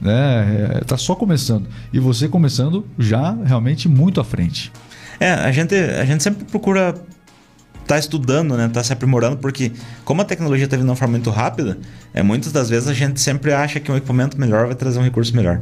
[0.05, 0.79] né?
[0.81, 1.67] Está só começando.
[1.91, 4.71] E você começando já realmente muito à frente.
[5.19, 6.95] É, a gente, a gente sempre procura
[7.81, 8.69] estar estudando, né?
[8.71, 9.71] Tá se aprimorando, porque
[10.03, 11.77] como a tecnologia está vindo de uma forma muito rápida,
[12.13, 15.03] é, muitas das vezes a gente sempre acha que um equipamento melhor vai trazer um
[15.03, 15.61] recurso melhor.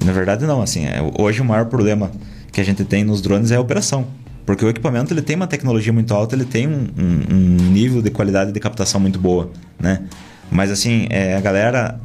[0.00, 2.10] E na verdade não, assim, é, hoje o maior problema
[2.52, 4.06] que a gente tem nos drones é a operação.
[4.46, 8.02] Porque o equipamento ele tem uma tecnologia muito alta, ele tem um, um- um nível
[8.02, 10.02] de qualidade de captação muito boa, né?
[10.50, 11.98] Mas assim, é, a galera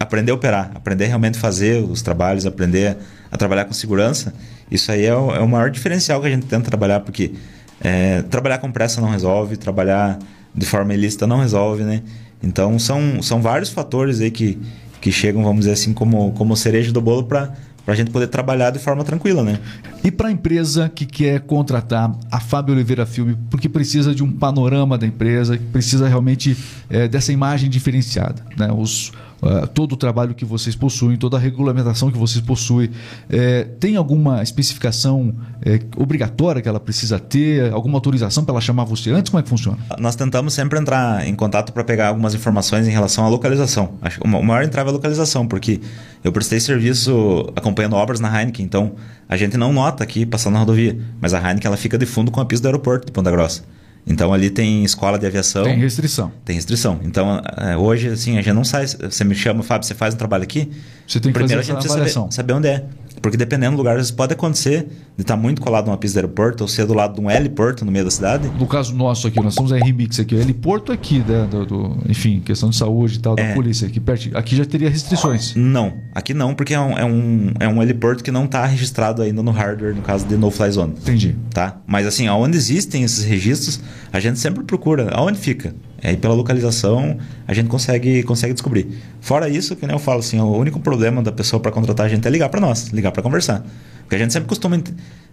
[0.00, 2.96] aprender a operar, aprender realmente a fazer os trabalhos, aprender
[3.30, 4.32] a trabalhar com segurança,
[4.70, 7.32] isso aí é o, é o maior diferencial que a gente tenta trabalhar, porque
[7.80, 10.18] é, trabalhar com pressa não resolve, trabalhar
[10.54, 12.02] de forma ilícita não resolve, né?
[12.42, 14.58] Então são, são vários fatores aí que,
[15.00, 17.52] que chegam, vamos dizer assim, como, como cereja do bolo para
[17.84, 19.58] para a gente poder trabalhar de forma tranquila, né?
[20.04, 24.30] E para a empresa que quer contratar a Fábio Oliveira Filme, porque precisa de um
[24.30, 26.56] panorama da empresa, precisa realmente
[26.88, 28.68] é, dessa imagem diferenciada, né?
[28.70, 32.90] Os Uh, todo o trabalho que vocês possuem, toda a regulamentação que vocês possuem.
[33.28, 37.72] É, tem alguma especificação é, obrigatória que ela precisa ter?
[37.72, 39.30] Alguma autorização para ela chamar você antes?
[39.30, 39.78] Como é que funciona?
[39.98, 43.94] Nós tentamos sempre entrar em contato para pegar algumas informações em relação à localização.
[44.02, 45.80] Acho que o maior entrave é a localização, porque
[46.22, 48.92] eu prestei serviço acompanhando obras na Heineken, então
[49.28, 52.30] a gente não nota aqui passando na rodovia, mas a Heineken ela fica de fundo
[52.30, 53.62] com a pista do aeroporto de Ponta Grossa.
[54.06, 55.64] Então ali tem escola de aviação.
[55.64, 56.32] Tem restrição.
[56.44, 56.98] Tem restrição.
[57.04, 58.86] Então é, hoje, assim, a gente não sai.
[58.86, 60.70] Você me chama, Fábio, você faz um trabalho aqui?
[61.06, 62.84] Você tem que Primeiro fazer a gente precisa saber, saber onde é.
[63.20, 66.24] Porque dependendo do lugar, às vezes pode acontecer de estar muito colado numa pista do
[66.24, 68.50] aeroporto ou ser do lado de um heliporto no meio da cidade.
[68.58, 72.40] No caso nosso aqui, nós somos R-Mix aqui, o heliporto aqui, né, do, do- enfim,
[72.40, 73.52] questão de saúde e tal, da É.
[73.52, 74.30] polícia aqui perto.
[74.34, 75.54] Aqui já teria restrições.
[75.54, 79.20] Não, aqui não, porque é um, é um, é um heliporto que não está registrado
[79.20, 80.94] ainda no hardware, no caso de no-fly zone.
[81.02, 81.36] Entendi.
[81.52, 81.78] Tá?
[81.86, 83.80] Mas assim, aonde existem esses registros,
[84.12, 85.10] a gente sempre procura.
[85.12, 85.74] Aonde fica?
[86.02, 88.88] Aí pela localização a gente consegue, consegue descobrir.
[89.20, 92.08] Fora isso, que nem eu falo assim, o único problema da pessoa para contratar a
[92.08, 93.64] gente é ligar para nós, ligar para conversar.
[94.02, 94.76] Porque a gente sempre costuma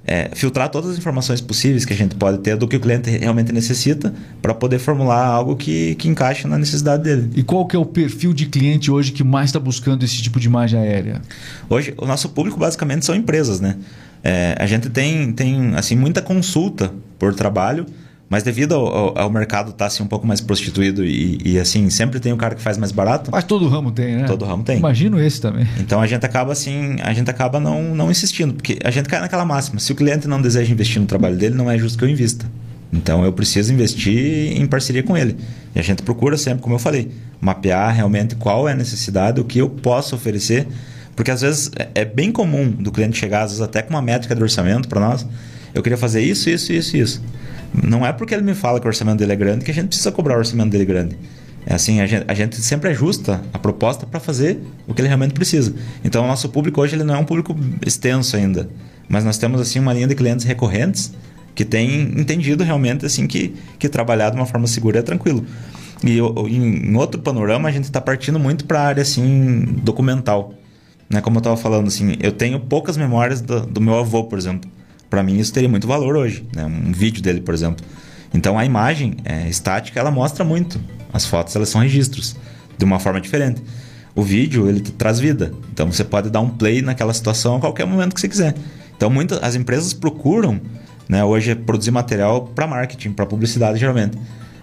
[0.05, 3.09] é, filtrar todas as informações possíveis que a gente pode ter do que o cliente
[3.09, 7.29] realmente necessita para poder formular algo que, que encaixe na necessidade dele.
[7.35, 10.39] E qual que é o perfil de cliente hoje que mais está buscando esse tipo
[10.39, 11.21] de imagem aérea?
[11.69, 13.75] Hoje, o nosso público basicamente são empresas, né?
[14.23, 17.85] É, a gente tem, tem assim, muita consulta por trabalho,
[18.29, 21.89] mas devido ao, ao- ao mercado estar assim, um pouco mais prostituído e, e, assim,
[21.89, 24.23] sempre tem o cara que faz mais barato, Mas todo ramo tem, né?
[24.25, 24.77] Todo ramo tem.
[24.79, 25.65] Imagino esse também.
[25.79, 29.19] então a gente acaba assim, a gente acaba não, não insistindo, porque a gente cai
[29.21, 32.03] naquela máxima, se o cliente não deseja investir no trabalho dele, não é justo que
[32.03, 32.45] eu invista.
[32.91, 35.35] Então eu preciso investir em parceria com ele.
[35.75, 37.11] E a gente procura sempre, como eu falei,
[37.41, 40.65] mapear realmente qual é a necessidade, o que eu posso oferecer,
[41.15, 44.01] porque às vezes é- é bem comum do cliente chegar, às vezes até com uma
[44.01, 45.25] métrica de orçamento para nós.
[45.73, 47.23] Eu queria fazer isso, isso, isso, isso.
[47.73, 49.87] Não é porque ele me fala que o orçamento dele é grande que a gente
[49.87, 51.17] precisa cobrar o orçamento dele grande.
[51.65, 55.09] É assim, a gente, a gente sempre ajusta a proposta para fazer o que ele
[55.09, 55.75] realmente precisa.
[56.03, 58.69] Então, o nosso público hoje ele não é um público extenso ainda,
[59.09, 61.13] mas nós temos assim uma linha de clientes recorrentes
[61.53, 65.43] que tem entendido realmente assim que, que trabalhar de uma forma segura é tranquilo.
[66.03, 70.53] E em outro panorama, a gente está partindo muito para a área assim documental.
[71.09, 71.19] Né?
[71.19, 74.69] Como eu estava falando, assim, eu tenho poucas memórias do, do meu avô, por exemplo.
[75.09, 76.45] Para mim, isso teria muito valor hoje.
[76.55, 76.65] Né?
[76.65, 77.85] Um vídeo dele, por exemplo.
[78.33, 80.79] Então, a imagem é, estática, ela mostra muito.
[81.13, 82.35] As fotos, elas são registros.
[82.77, 83.61] De uma forma diferente.
[84.13, 85.51] O vídeo, ele traz vida.
[85.71, 88.55] Então, você pode dar um play naquela situação a qualquer momento que você quiser.
[88.95, 90.59] Então, muitas, as empresas procuram
[91.07, 94.17] né, hoje produzir material para marketing, para publicidade, geralmente.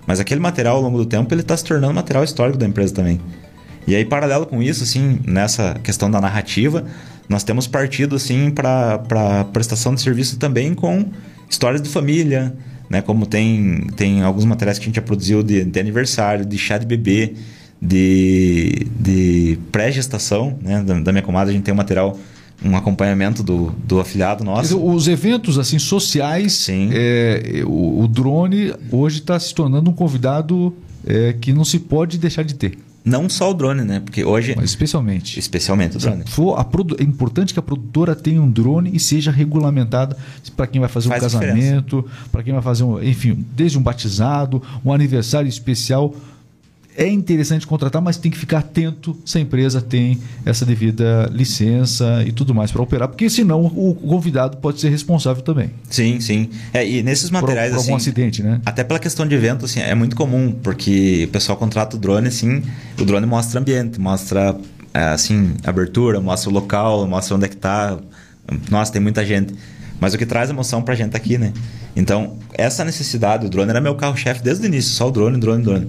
[0.06, 2.94] Mas aquele material, ao longo do tempo, ele está se tornando material histórico da empresa
[2.94, 3.20] também.
[3.86, 6.84] E aí, paralelo com isso, assim, nessa questão da narrativa,
[7.28, 11.06] nós temos partido assim para prestação de serviço também com
[11.48, 12.54] histórias de família,
[12.88, 13.00] né?
[13.00, 16.78] Como tem, tem alguns materiais que a gente já produziu de, de aniversário, de chá
[16.78, 17.34] de bebê,
[17.80, 20.82] de, de pré-gestação, né?
[20.82, 22.18] Da, da minha comadre, a gente tem um material,
[22.64, 24.84] um acompanhamento do, do afilhado Quer nosso.
[24.84, 26.90] Os eventos assim sociais, Sim.
[26.92, 30.74] é, o, o drone hoje está se tornando um convidado
[31.06, 34.00] é, que não se pode deixar de ter, Não só o drone, né?
[34.00, 35.38] Porque hoje, mas especialmente.
[35.38, 36.24] especialmente o drone.
[36.56, 40.16] A produ- é importante que a produtora tenha um drone e seja regulamentada
[40.56, 43.82] para quem vai fazer Faz um casamento, para quem vai fazer um, enfim, desde um
[43.82, 46.14] batizado, um aniversário especial.
[46.96, 52.22] É interessante contratar, mas tem que ficar atento se a empresa tem essa devida licença
[52.24, 56.50] e tudo mais para operar, porque senão o convidado pode ser responsável também Sim, sim.
[56.72, 58.60] É, e nesses por, materiais, por algum assim, acidente, né?
[58.64, 62.28] Até pela questão de evento, assim, é muito comum, porque o pessoal contrata o drone,
[62.28, 62.62] assim,
[62.98, 64.56] o drone mostra ambiente, mostra,
[64.92, 67.98] é, assim, abertura, mostra o local, mostra onde é que tá.
[68.70, 69.54] Nossa, tem muita gente.
[70.00, 71.52] Mas o que traz emoção pra gente aqui, né?
[71.96, 75.62] Então, essa necessidade, o drone era meu carro-chefe desde o início, só o drone, drone,
[75.62, 75.88] drone.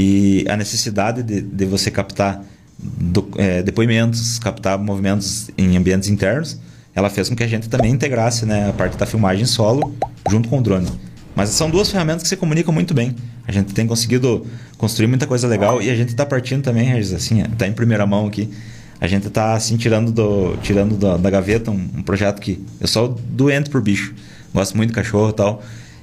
[0.00, 2.44] E a necessidade de, de você captar
[2.78, 6.56] do- é, depoimentos, captar movimentos em ambientes internos,
[6.94, 9.92] ela fez com que a gente também integrasse né, a parte da filmagem solo
[10.30, 10.86] junto com o drone.
[11.34, 13.16] Mas são duas ferramentas que se comunicam muito bem.
[13.46, 17.12] A gente tem conseguido construir muita coisa legal e a gente está partindo também, Regis,
[17.12, 18.48] assim, está em primeira mão aqui.
[19.00, 22.86] A gente está assim tirando do tirando da, da gaveta um, um projeto que eu
[22.86, 24.14] sou doente por bicho,
[24.54, 25.62] gosto muito de cachorro e tal.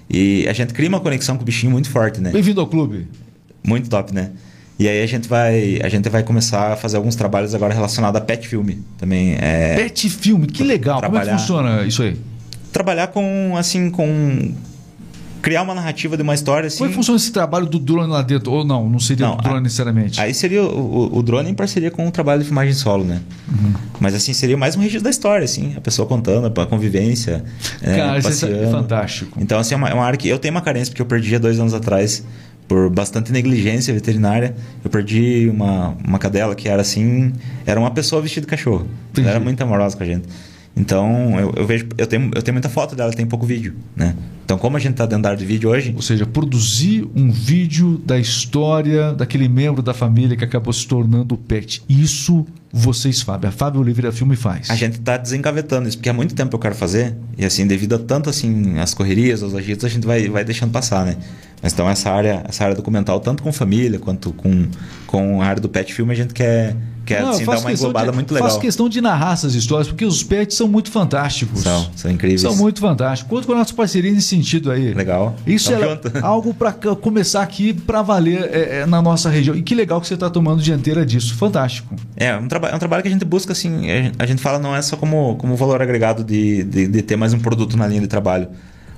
[0.09, 2.31] E a gente cria uma conexão com o bichinho muito forte, né?
[2.31, 3.07] Bem-vindo ao clube.
[3.65, 4.31] Muito top, né?
[4.77, 8.19] E aí a gente vai a gente vai começar a fazer alguns trabalhos agora relacionados
[8.19, 9.35] a pet filme também.
[9.39, 11.01] É, Pet Filme, que legal.
[11.01, 12.17] Como é que Trabalhar- funciona isso aí?
[12.73, 14.53] trabalhar com assim com
[15.41, 16.79] criar uma narrativa de uma história assim.
[16.79, 18.51] Como é que funciona esse trabalho do drone lá dentro?
[18.51, 20.19] Ou não, não seria Não, do drone a- necessariamente.
[20.19, 23.21] Aí seria o, o- o drone em parceria com o trabalho de filmagem solo, né?
[23.47, 23.73] Uhum.
[23.99, 27.43] Mas assim, seria mais um registro da história, assim, a pessoa contando, a convivência.
[27.81, 29.37] é, Cara, isso é fantástico.
[29.39, 31.35] Então, assim, é uma, é uma área que eu tenho uma carência, porque eu perdi
[31.35, 32.23] há dois anos atrás,
[32.67, 37.33] por bastante negligência veterinária, eu perdi uma, uma cadela que era assim,
[37.65, 38.87] era uma pessoa vestida de cachorro.
[39.17, 40.27] Ela era muito amorosa com a gente.
[40.75, 44.15] Então, eu, eu vejo, eu tenho, eu tenho muita foto dela, tem pouco vídeo, né?
[44.43, 47.31] Então, como a gente tá dentro da área de vídeo hoje, Ou seja, produzir um
[47.31, 51.81] vídeo da história daquele membro da família que acabou se tornando o pet.
[51.89, 53.47] Isso vocês, Fábio.
[53.47, 54.69] A Fábio Oliveira Filme faz.
[54.69, 57.95] A gente tá desengavetando isso, porque há muito tempo eu quero fazer, e assim, devido
[57.95, 61.15] a tanto assim, as correrias, os agitos, a gente vai, vai deixando passar, né?
[61.61, 64.67] Mas então essa área, essa área documental, tanto com família quanto com,
[65.07, 66.75] com a área do pet filme, a gente quer,
[67.13, 68.49] Não, eu assim, uma englobada de- muito legal.
[68.49, 71.61] Faço questão de narrar essas histórias, porque os pets são muito fantásticos.
[71.61, 72.41] São, são incríveis.
[72.41, 73.29] São muito fantásticos.
[73.29, 74.93] Conto com a nossa parceria nesse sentido aí.
[74.93, 75.35] Legal.
[75.45, 76.11] Isso Tamo é junto.
[76.25, 79.55] algo para começar aqui para valer é, é, na nossa região.
[79.55, 81.35] E que legal que você está tomando dianteira disso.
[81.35, 81.95] Fantástico.
[82.15, 84.57] É, um, é um trabalho que a gente busca, assim, a gente- a gente fala
[84.59, 87.87] não é só como, como valor agregado de, de, de ter mais um produto na
[87.87, 88.47] linha de trabalho.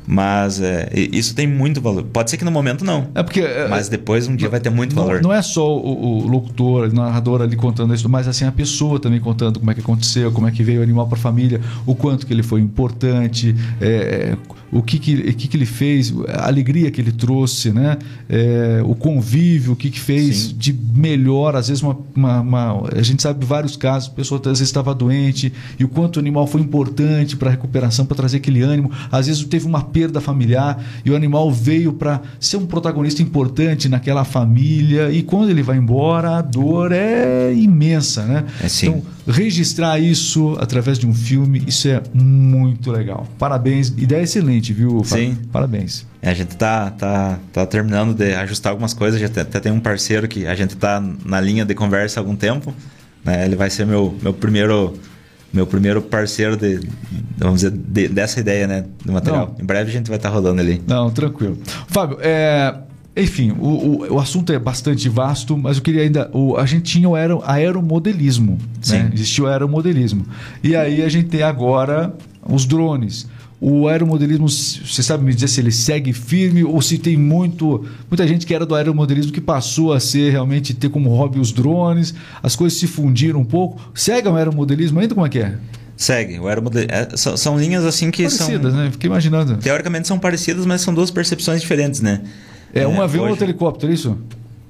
[0.10, 2.02] Mas é, isso tem muito valor.
[2.04, 3.08] Pode ser que no momento não.
[3.14, 3.42] É porque.
[3.42, 5.22] é, Mas depois um dia vai ter muito não, valor.
[5.22, 9.00] não é só o, o locutor, o narrador ali contando isso, mas assim a pessoa
[9.02, 11.60] também contando como é que aconteceu, como é que veio o animal para a família,
[11.86, 14.38] o quanto que ele foi importante, é, é,
[14.72, 17.98] o que que, o que que ele fez, a alegria que ele trouxe, né?
[18.30, 20.56] É, o convívio, o que que fez Sim.
[20.58, 21.56] de melhor.
[21.56, 24.94] Às vezes uma, uma- uma- a gente sabe vários casos, a pessoa às vezes estava
[24.96, 28.90] doente e o quanto o animal foi importante para a recuperação, para trazer aquele ânimo.
[29.12, 33.90] Às vezes teve uma perda familiar e o animal veio para ser um protagonista importante
[33.90, 38.46] naquela família e quando ele vai embora a dor é imensa, né?
[38.64, 38.90] É, sim.
[38.90, 43.28] Então registrar isso através de um filme, isso é muito legal.
[43.40, 45.04] Parabéns, ideia excelente, viu?
[45.04, 45.36] Sim.
[45.52, 46.06] Parabéns.
[46.22, 49.20] É, a gente tá, tá, tá terminando de ajustar algumas coisas.
[49.20, 52.22] Já até, até tem um parceiro que a gente tá na linha de conversa há
[52.22, 52.74] algum tempo.
[53.26, 53.46] Né?
[53.46, 54.94] Ele vai ser meu, meu primeiro
[55.54, 56.80] meu primeiro parceiro de,
[57.38, 58.86] vamos dizer, de- dessa ideia, né?
[59.04, 59.54] Do material.
[59.58, 59.64] Não.
[59.64, 60.82] Em breve a gente vai estar rodando ali.
[60.88, 61.58] Não, tranquilo.
[61.88, 62.76] Fábio, é,
[63.16, 66.30] enfim, o, o, o assunto é bastante vasto, mas eu queria ainda.
[66.34, 68.54] O, a gente tinha o aero, aeromodelismo.
[68.54, 68.60] Né?
[68.82, 69.10] Sim.
[69.14, 70.26] Existiu o aeromodelismo.
[70.64, 72.14] E aí a gente tem agora
[72.48, 73.28] os drones.
[73.60, 78.28] O aeromodelismo, você sabe me dizer se ele segue firme ou se tem muito, muita
[78.28, 82.14] gente que era do aeromodelismo que passou a ser realmente ter como hobby os drones,
[82.44, 83.82] as coisas se fundiram um pouco.
[83.96, 85.16] Segue o aeromodelismo ainda?
[85.16, 85.56] Como é que é?
[85.96, 86.38] Segue.
[86.40, 86.86] O aeromodel...
[86.88, 88.84] é, são, são linhas assim que Parecidas, são.
[88.84, 88.92] né?
[88.92, 89.58] Fiquei imaginando.
[89.58, 92.22] Teoricamente são parecidas, mas são duas percepções diferentes, né?
[92.72, 94.16] É um avião ou hoje- outro helicóptero, é isso?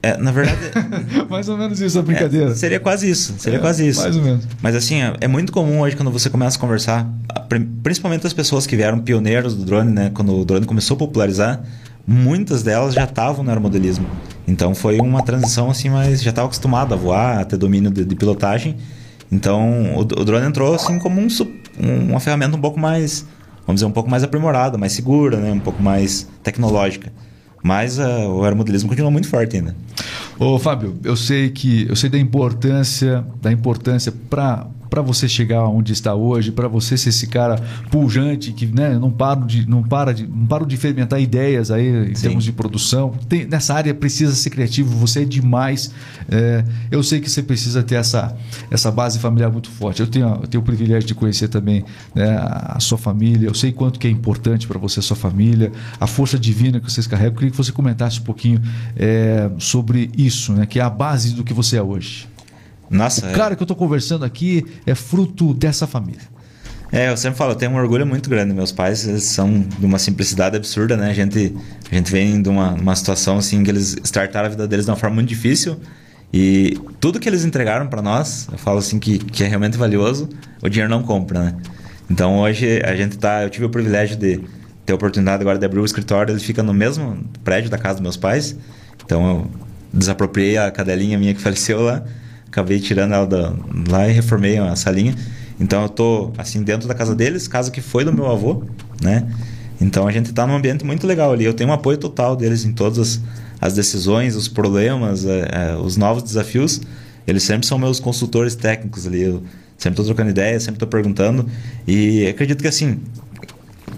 [0.02, 0.60] É, na verdade.
[1.30, 2.52] Mais ou menos isso a brincadeira.
[2.52, 3.34] é, seria quase isso.
[3.40, 4.02] Seria É, quase isso.
[4.02, 4.48] Mais ou menos.
[4.62, 7.08] Mas assim, é, é muito comum hoje quando você começa a conversar,
[7.84, 10.12] principalmente as pessoas que vieram pioneiros do drone, né?
[10.14, 11.62] Quando o drone começou a popularizar,
[12.06, 14.06] muitas delas já estavam no aeromodelismo.
[14.48, 18.06] Então foi uma transição assim, mas já estava acostumado a voar, a ter domínio de,
[18.06, 18.78] de pilotagem.
[19.32, 21.28] Então o, o drone entrou assim como um-
[22.10, 23.26] uma ferramenta um pouco mais,
[23.66, 25.52] vamos dizer, um pouco mais aprimorada, mais segura, né?
[25.52, 27.12] Um pouco mais tecnológica.
[27.64, 29.76] Mas ah, o aeromodelismo continua muito forte ainda.
[30.40, 35.64] Ô, Fábio, eu sei que eu sei da importância, da importância para para você chegar
[35.68, 37.56] onde está hoje, para você ser esse cara
[37.92, 42.12] pujante que né, não para de não para de não para de fermentar ideias aí
[42.12, 42.22] em Sim.
[42.24, 43.14] termos de produção.
[43.28, 45.92] Tem- nessa área precisa ser criativo, você é demais.
[46.30, 48.36] É, eu sei que você precisa ter essa
[48.72, 50.02] essa base familiar muito forte.
[50.02, 51.84] Eu tenho eu tenho o privilégio de conhecer também
[52.14, 53.48] né, a sua família.
[53.48, 56.92] Eu sei quanto que é importante para você a sua família, a força divina que
[56.92, 57.32] vocês carregam.
[57.34, 58.62] Eu queria que você comentasse um pouquinho
[58.96, 62.28] é, sobre isso, né, que é a base do que você é hoje.
[62.90, 66.22] Nossa, O é- cara que eu estou conversando aqui é fruto dessa família.
[66.92, 68.54] É, eu sempre falo, eu tenho um orgulho muito grande.
[68.54, 71.10] Meus pais eles são de uma simplicidade absurda, né?
[71.10, 71.54] A gente,
[71.92, 74.92] a gente vem de uma, uma situação assim que eles startaram a vida deles de
[74.92, 75.78] uma forma muito difícil.
[76.34, 80.30] E tudo que eles entregaram para nós, eu falo assim que, que é realmente valioso,
[80.62, 81.56] o dinheiro não compra, né?
[82.10, 83.44] Então hoje a gente tá.
[83.44, 84.42] Eu tive o privilégio de
[84.86, 87.96] ter a oportunidade agora de abrir o escritório, ele fica no mesmo prédio da casa
[87.96, 88.58] dos meus pais.
[89.06, 89.52] Então eu
[89.94, 92.04] desapropriei a cadelinha minha que faleceu lá,
[92.58, 93.54] acabei tirando ela da,
[93.88, 95.14] lá e reformei a salinha.
[95.60, 98.64] Então eu tô assim dentro da casa deles, casa que foi do meu avô,
[99.02, 99.28] né?
[99.80, 101.46] Então a gente tá num ambiente muito legal ali.
[101.46, 103.22] Eu tenho um apoio total deles em todas as,
[103.62, 106.82] as decisões, os problemas, é, é, os novos desafios.
[107.28, 109.22] Eles sempre são meus consultores técnicos ali.
[109.22, 109.44] Eu
[109.78, 111.48] sempre tô trocando ideias, sempre tô perguntando.
[111.88, 113.00] E acredito que assim,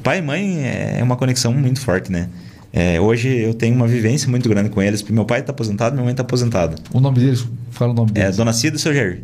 [0.04, 2.28] pai e mãe é uma conexão muito forte, né?
[2.72, 5.94] É, hoje eu tenho uma vivência muito grande com eles, porque meu pai está aposentado,
[5.94, 6.76] minha mãe está aposentada.
[6.94, 8.38] O nome deles, fala o nome É deles.
[8.38, 9.24] Dona Cida e seu Jerry.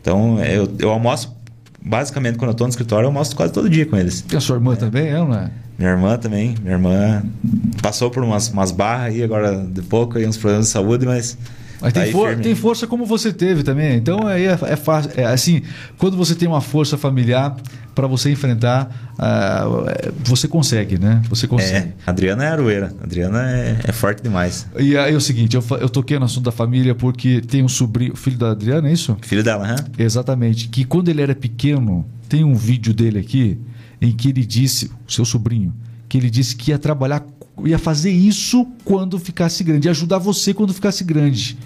[0.00, 1.34] Então eu, eu almoço
[1.82, 4.24] basicamente, quando eu tô no escritório, eu mostro quase todo dia com eles.
[4.30, 4.76] E a sua irmã é.
[4.76, 5.50] também, é, não é?
[5.78, 6.54] Minha irmã também.
[6.60, 7.22] Minha irmã
[7.82, 11.38] passou por umas, umas barras aí agora de pouco, aí uns problemas de saúde, mas
[11.80, 13.96] mas tem, tá for, tem, força como você teve também.
[13.96, 15.10] Então aí é, é fácil.
[15.16, 15.62] É, assim,
[15.98, 17.56] quando você tem uma força familiar
[17.94, 21.22] para você enfrentar, uh, você consegue, né?
[21.28, 21.88] Você consegue.
[21.88, 22.92] É, a Adriana é aroeira.
[23.02, 24.66] Adriana é, é, forte demais.
[24.78, 27.68] E aí é o seguinte, eu, eu toquei no assunto da família porque tem um
[27.68, 29.16] sobrinho, filho da Adriana, é isso?
[29.22, 29.76] Filho dela, né?
[29.98, 30.68] Exatamente.
[30.68, 33.58] Que quando ele era pequeno, tem um vídeo dele aqui
[34.00, 35.74] em que ele disse, o seu sobrinho,
[36.08, 37.24] que ele disse que ia trabalhar
[37.66, 41.56] ia fazer isso quando ficasse grande, ia ajudar você quando ficasse grande.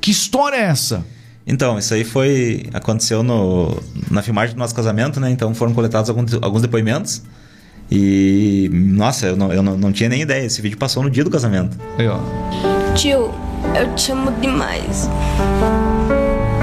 [0.00, 1.04] Que história é essa?
[1.46, 2.66] Então, isso aí foi.
[2.74, 3.80] aconteceu no,
[4.10, 5.30] na filmagem do nosso casamento, né?
[5.30, 7.22] Então foram coletados alguns, alguns depoimentos.
[7.90, 8.68] E.
[8.72, 10.44] Nossa, eu, não, eu não, não tinha nem ideia.
[10.44, 11.78] Esse vídeo passou no dia do casamento.
[11.96, 12.18] Aí, ó.
[12.94, 13.30] Tio,
[13.78, 15.08] eu te amo demais.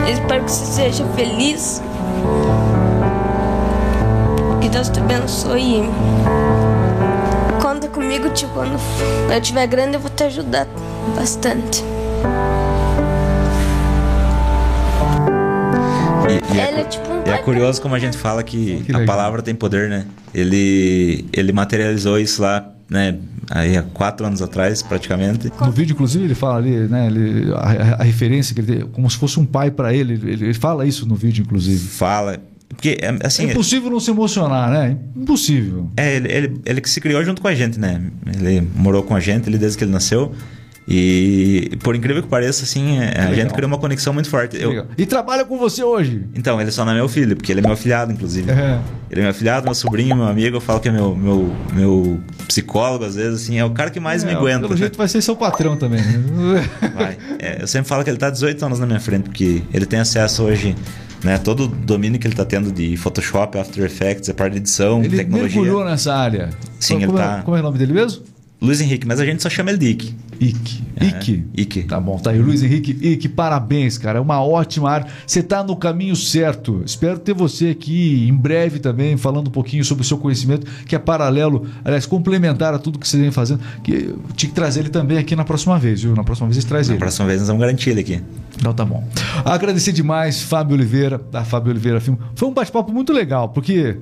[0.05, 1.81] Eu espero que você seja feliz.
[4.59, 5.84] Que Deus te abençoe
[8.14, 8.80] comigo, tipo, quando
[9.32, 10.68] eu tiver grande eu vou te ajudar
[11.16, 11.84] bastante.
[16.30, 19.05] E, e é, é, tipo um é curioso como a gente fala que, que a
[19.05, 20.05] palavra tem poder, né?
[20.34, 23.18] Ele, ele materializou isso lá, né?
[23.49, 25.51] Aí há quatro anos atrás, praticamente.
[25.59, 27.07] No vídeo, inclusive, ele fala ali, né?
[27.07, 30.14] Ele, a, a referência que ele tem, como se fosse um pai para ele.
[30.14, 30.45] ele.
[30.45, 31.88] Ele fala isso no vídeo, inclusive.
[31.88, 32.39] Fala.
[32.76, 34.97] Porque, é, assim, é impossível não se emocionar, né?
[35.15, 35.91] Impossível.
[35.97, 38.01] É, ele, ele, ele que se criou junto com a gente, né?
[38.36, 40.34] Ele morou com a gente ele desde que ele nasceu.
[40.88, 44.61] E por incrível que pareça, assim, é, a gente criou uma conexão muito forte.
[44.61, 44.86] Eu...
[44.97, 46.25] E trabalha com você hoje?
[46.36, 48.51] Então, ele só não é meu filho, porque ele é meu afilhado, inclusive.
[48.51, 48.79] É.
[49.09, 50.57] Ele é meu afilhado, meu sobrinho, meu amigo.
[50.57, 53.99] Eu falo que é meu, meu, meu psicólogo, às vezes, assim, é o cara que
[53.99, 54.67] mais é, me aguenta.
[54.67, 56.01] Pelo jeito vai ser seu patrão também.
[56.01, 56.69] Né?
[56.93, 57.17] Vai.
[57.39, 59.99] É, eu sempre falo que ele está 18 anos na minha frente, porque ele tem
[59.99, 60.75] acesso hoje
[61.23, 61.38] né?
[61.38, 65.01] Todo o domínio que ele está tendo de Photoshop, After Effects, a parte de edição,
[65.01, 65.47] ele tecnologia.
[65.47, 66.49] Ele mergulhou nessa área.
[66.79, 67.41] Sim, como, ele é, tá...
[67.43, 68.23] Como é o nome dele mesmo?
[68.64, 70.16] Luiz Henrique, mas a gente só chama ele de Ike.
[70.39, 70.84] Ike.
[70.95, 71.43] É, Ike?
[71.53, 71.84] Ike.
[71.84, 72.39] Tá bom, tá aí.
[72.39, 74.20] Luiz Henrique Ike, parabéns, cara.
[74.20, 75.07] É uma ótima área.
[75.28, 76.82] Você tá no caminho certo.
[76.86, 80.95] Espero ter você aqui em breve também, falando um pouquinho sobre o seu conhecimento, que
[80.95, 83.59] é paralelo, aliás, complementar a tudo que você vem fazendo.
[83.84, 86.16] Que tinha que trazer ele também aqui na próxima vez, viu?
[86.16, 86.99] Na próxima vez você traz na ele.
[86.99, 88.22] Na próxima vez nós vamos garantir ele aqui.
[88.57, 89.05] Então tá bom.
[89.43, 92.18] Agradecer demais, Fábio Oliveira, da Fábio Oliveira Filme.
[92.34, 93.97] Foi um bate-papo muito legal, porque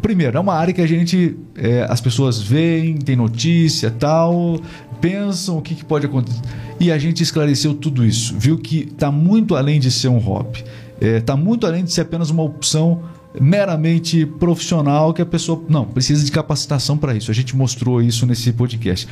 [0.00, 4.60] primeiro, é uma área que a gente, é, as pessoas veem, tem notícia tal,
[5.00, 6.40] pensam o que, que, pode acontecer.
[6.80, 10.64] E a gente esclareceu tudo isso, viu que está muito além de ser um hobby,
[11.00, 13.02] está é, tá muito além de ser apenas uma opção
[13.40, 17.30] meramente profissional que a pessoa não precisa de capacitação para isso.
[17.30, 19.08] A gente mostrou isso nesse podcast.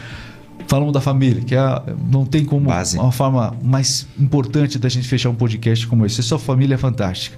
[0.67, 2.99] Falamos da família, que é, não tem como Base.
[2.99, 6.23] uma forma mais importante da gente fechar um podcast como esse.
[6.23, 7.37] Sua família é fantástica.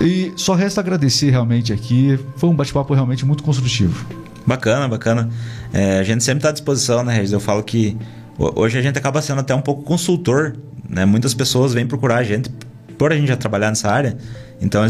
[0.00, 2.18] E só resta agradecer realmente aqui.
[2.36, 4.06] Foi um bate-papo realmente muito construtivo.
[4.46, 5.28] Bacana, bacana.
[5.72, 7.32] É, a gente sempre está à disposição, né, Regis?
[7.32, 7.96] Eu falo que
[8.38, 10.56] hoje a gente acaba sendo até um pouco consultor.
[10.88, 11.04] Né?
[11.04, 12.50] Muitas pessoas vêm procurar a gente
[12.96, 14.16] por a gente já trabalhar nessa área.
[14.60, 14.82] Então,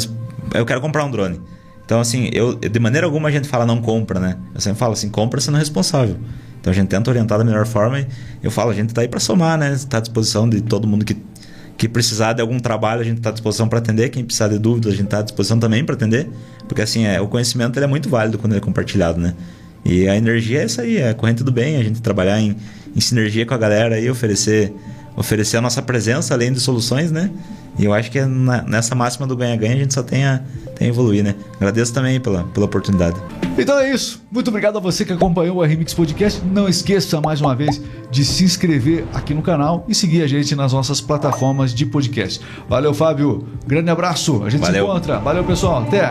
[0.55, 1.41] eu quero comprar um drone.
[1.85, 4.37] Então, assim, eu, de maneira alguma a gente fala não compra, né?
[4.55, 6.17] Eu sempre falo assim, compra sendo responsável.
[6.61, 8.07] Então a gente tenta orientar da melhor forma e
[8.43, 9.73] eu falo, a gente está aí para somar, né?
[9.73, 11.17] Está à disposição de todo mundo que
[11.81, 14.11] que precisar de algum trabalho, a gente está à disposição para atender.
[14.11, 16.29] Quem precisar de dúvidas, a gente está à disposição também para atender.
[16.69, 19.33] Porque assim, é, o conhecimento ele é muito válido quando ele é compartilhado, né?
[19.83, 22.55] E a energia é isso aí, é a corrente do bem, a gente trabalhar em,
[22.95, 24.71] em sinergia com a galera e oferecer,
[25.21, 27.31] oferecer a nossa presença além de soluções, né?
[27.79, 30.43] E eu acho que é na, nessa máxima do ganha-ganha a gente só tem a,
[30.75, 31.35] tem a evoluir, né?
[31.57, 33.21] Agradeço também pela, pela oportunidade.
[33.57, 34.23] Então é isso.
[34.31, 36.43] Muito obrigado a você que acompanhou o Remix Podcast.
[36.45, 40.55] Não esqueça mais uma vez de se inscrever aqui no canal e seguir a gente
[40.57, 42.41] nas nossas plataformas de podcast.
[42.69, 43.47] Valeu, Fábio.
[43.67, 44.43] Grande abraço.
[44.43, 44.87] A gente Valeu.
[44.87, 45.19] se encontra.
[45.19, 45.83] Valeu, pessoal.
[45.83, 46.09] Até.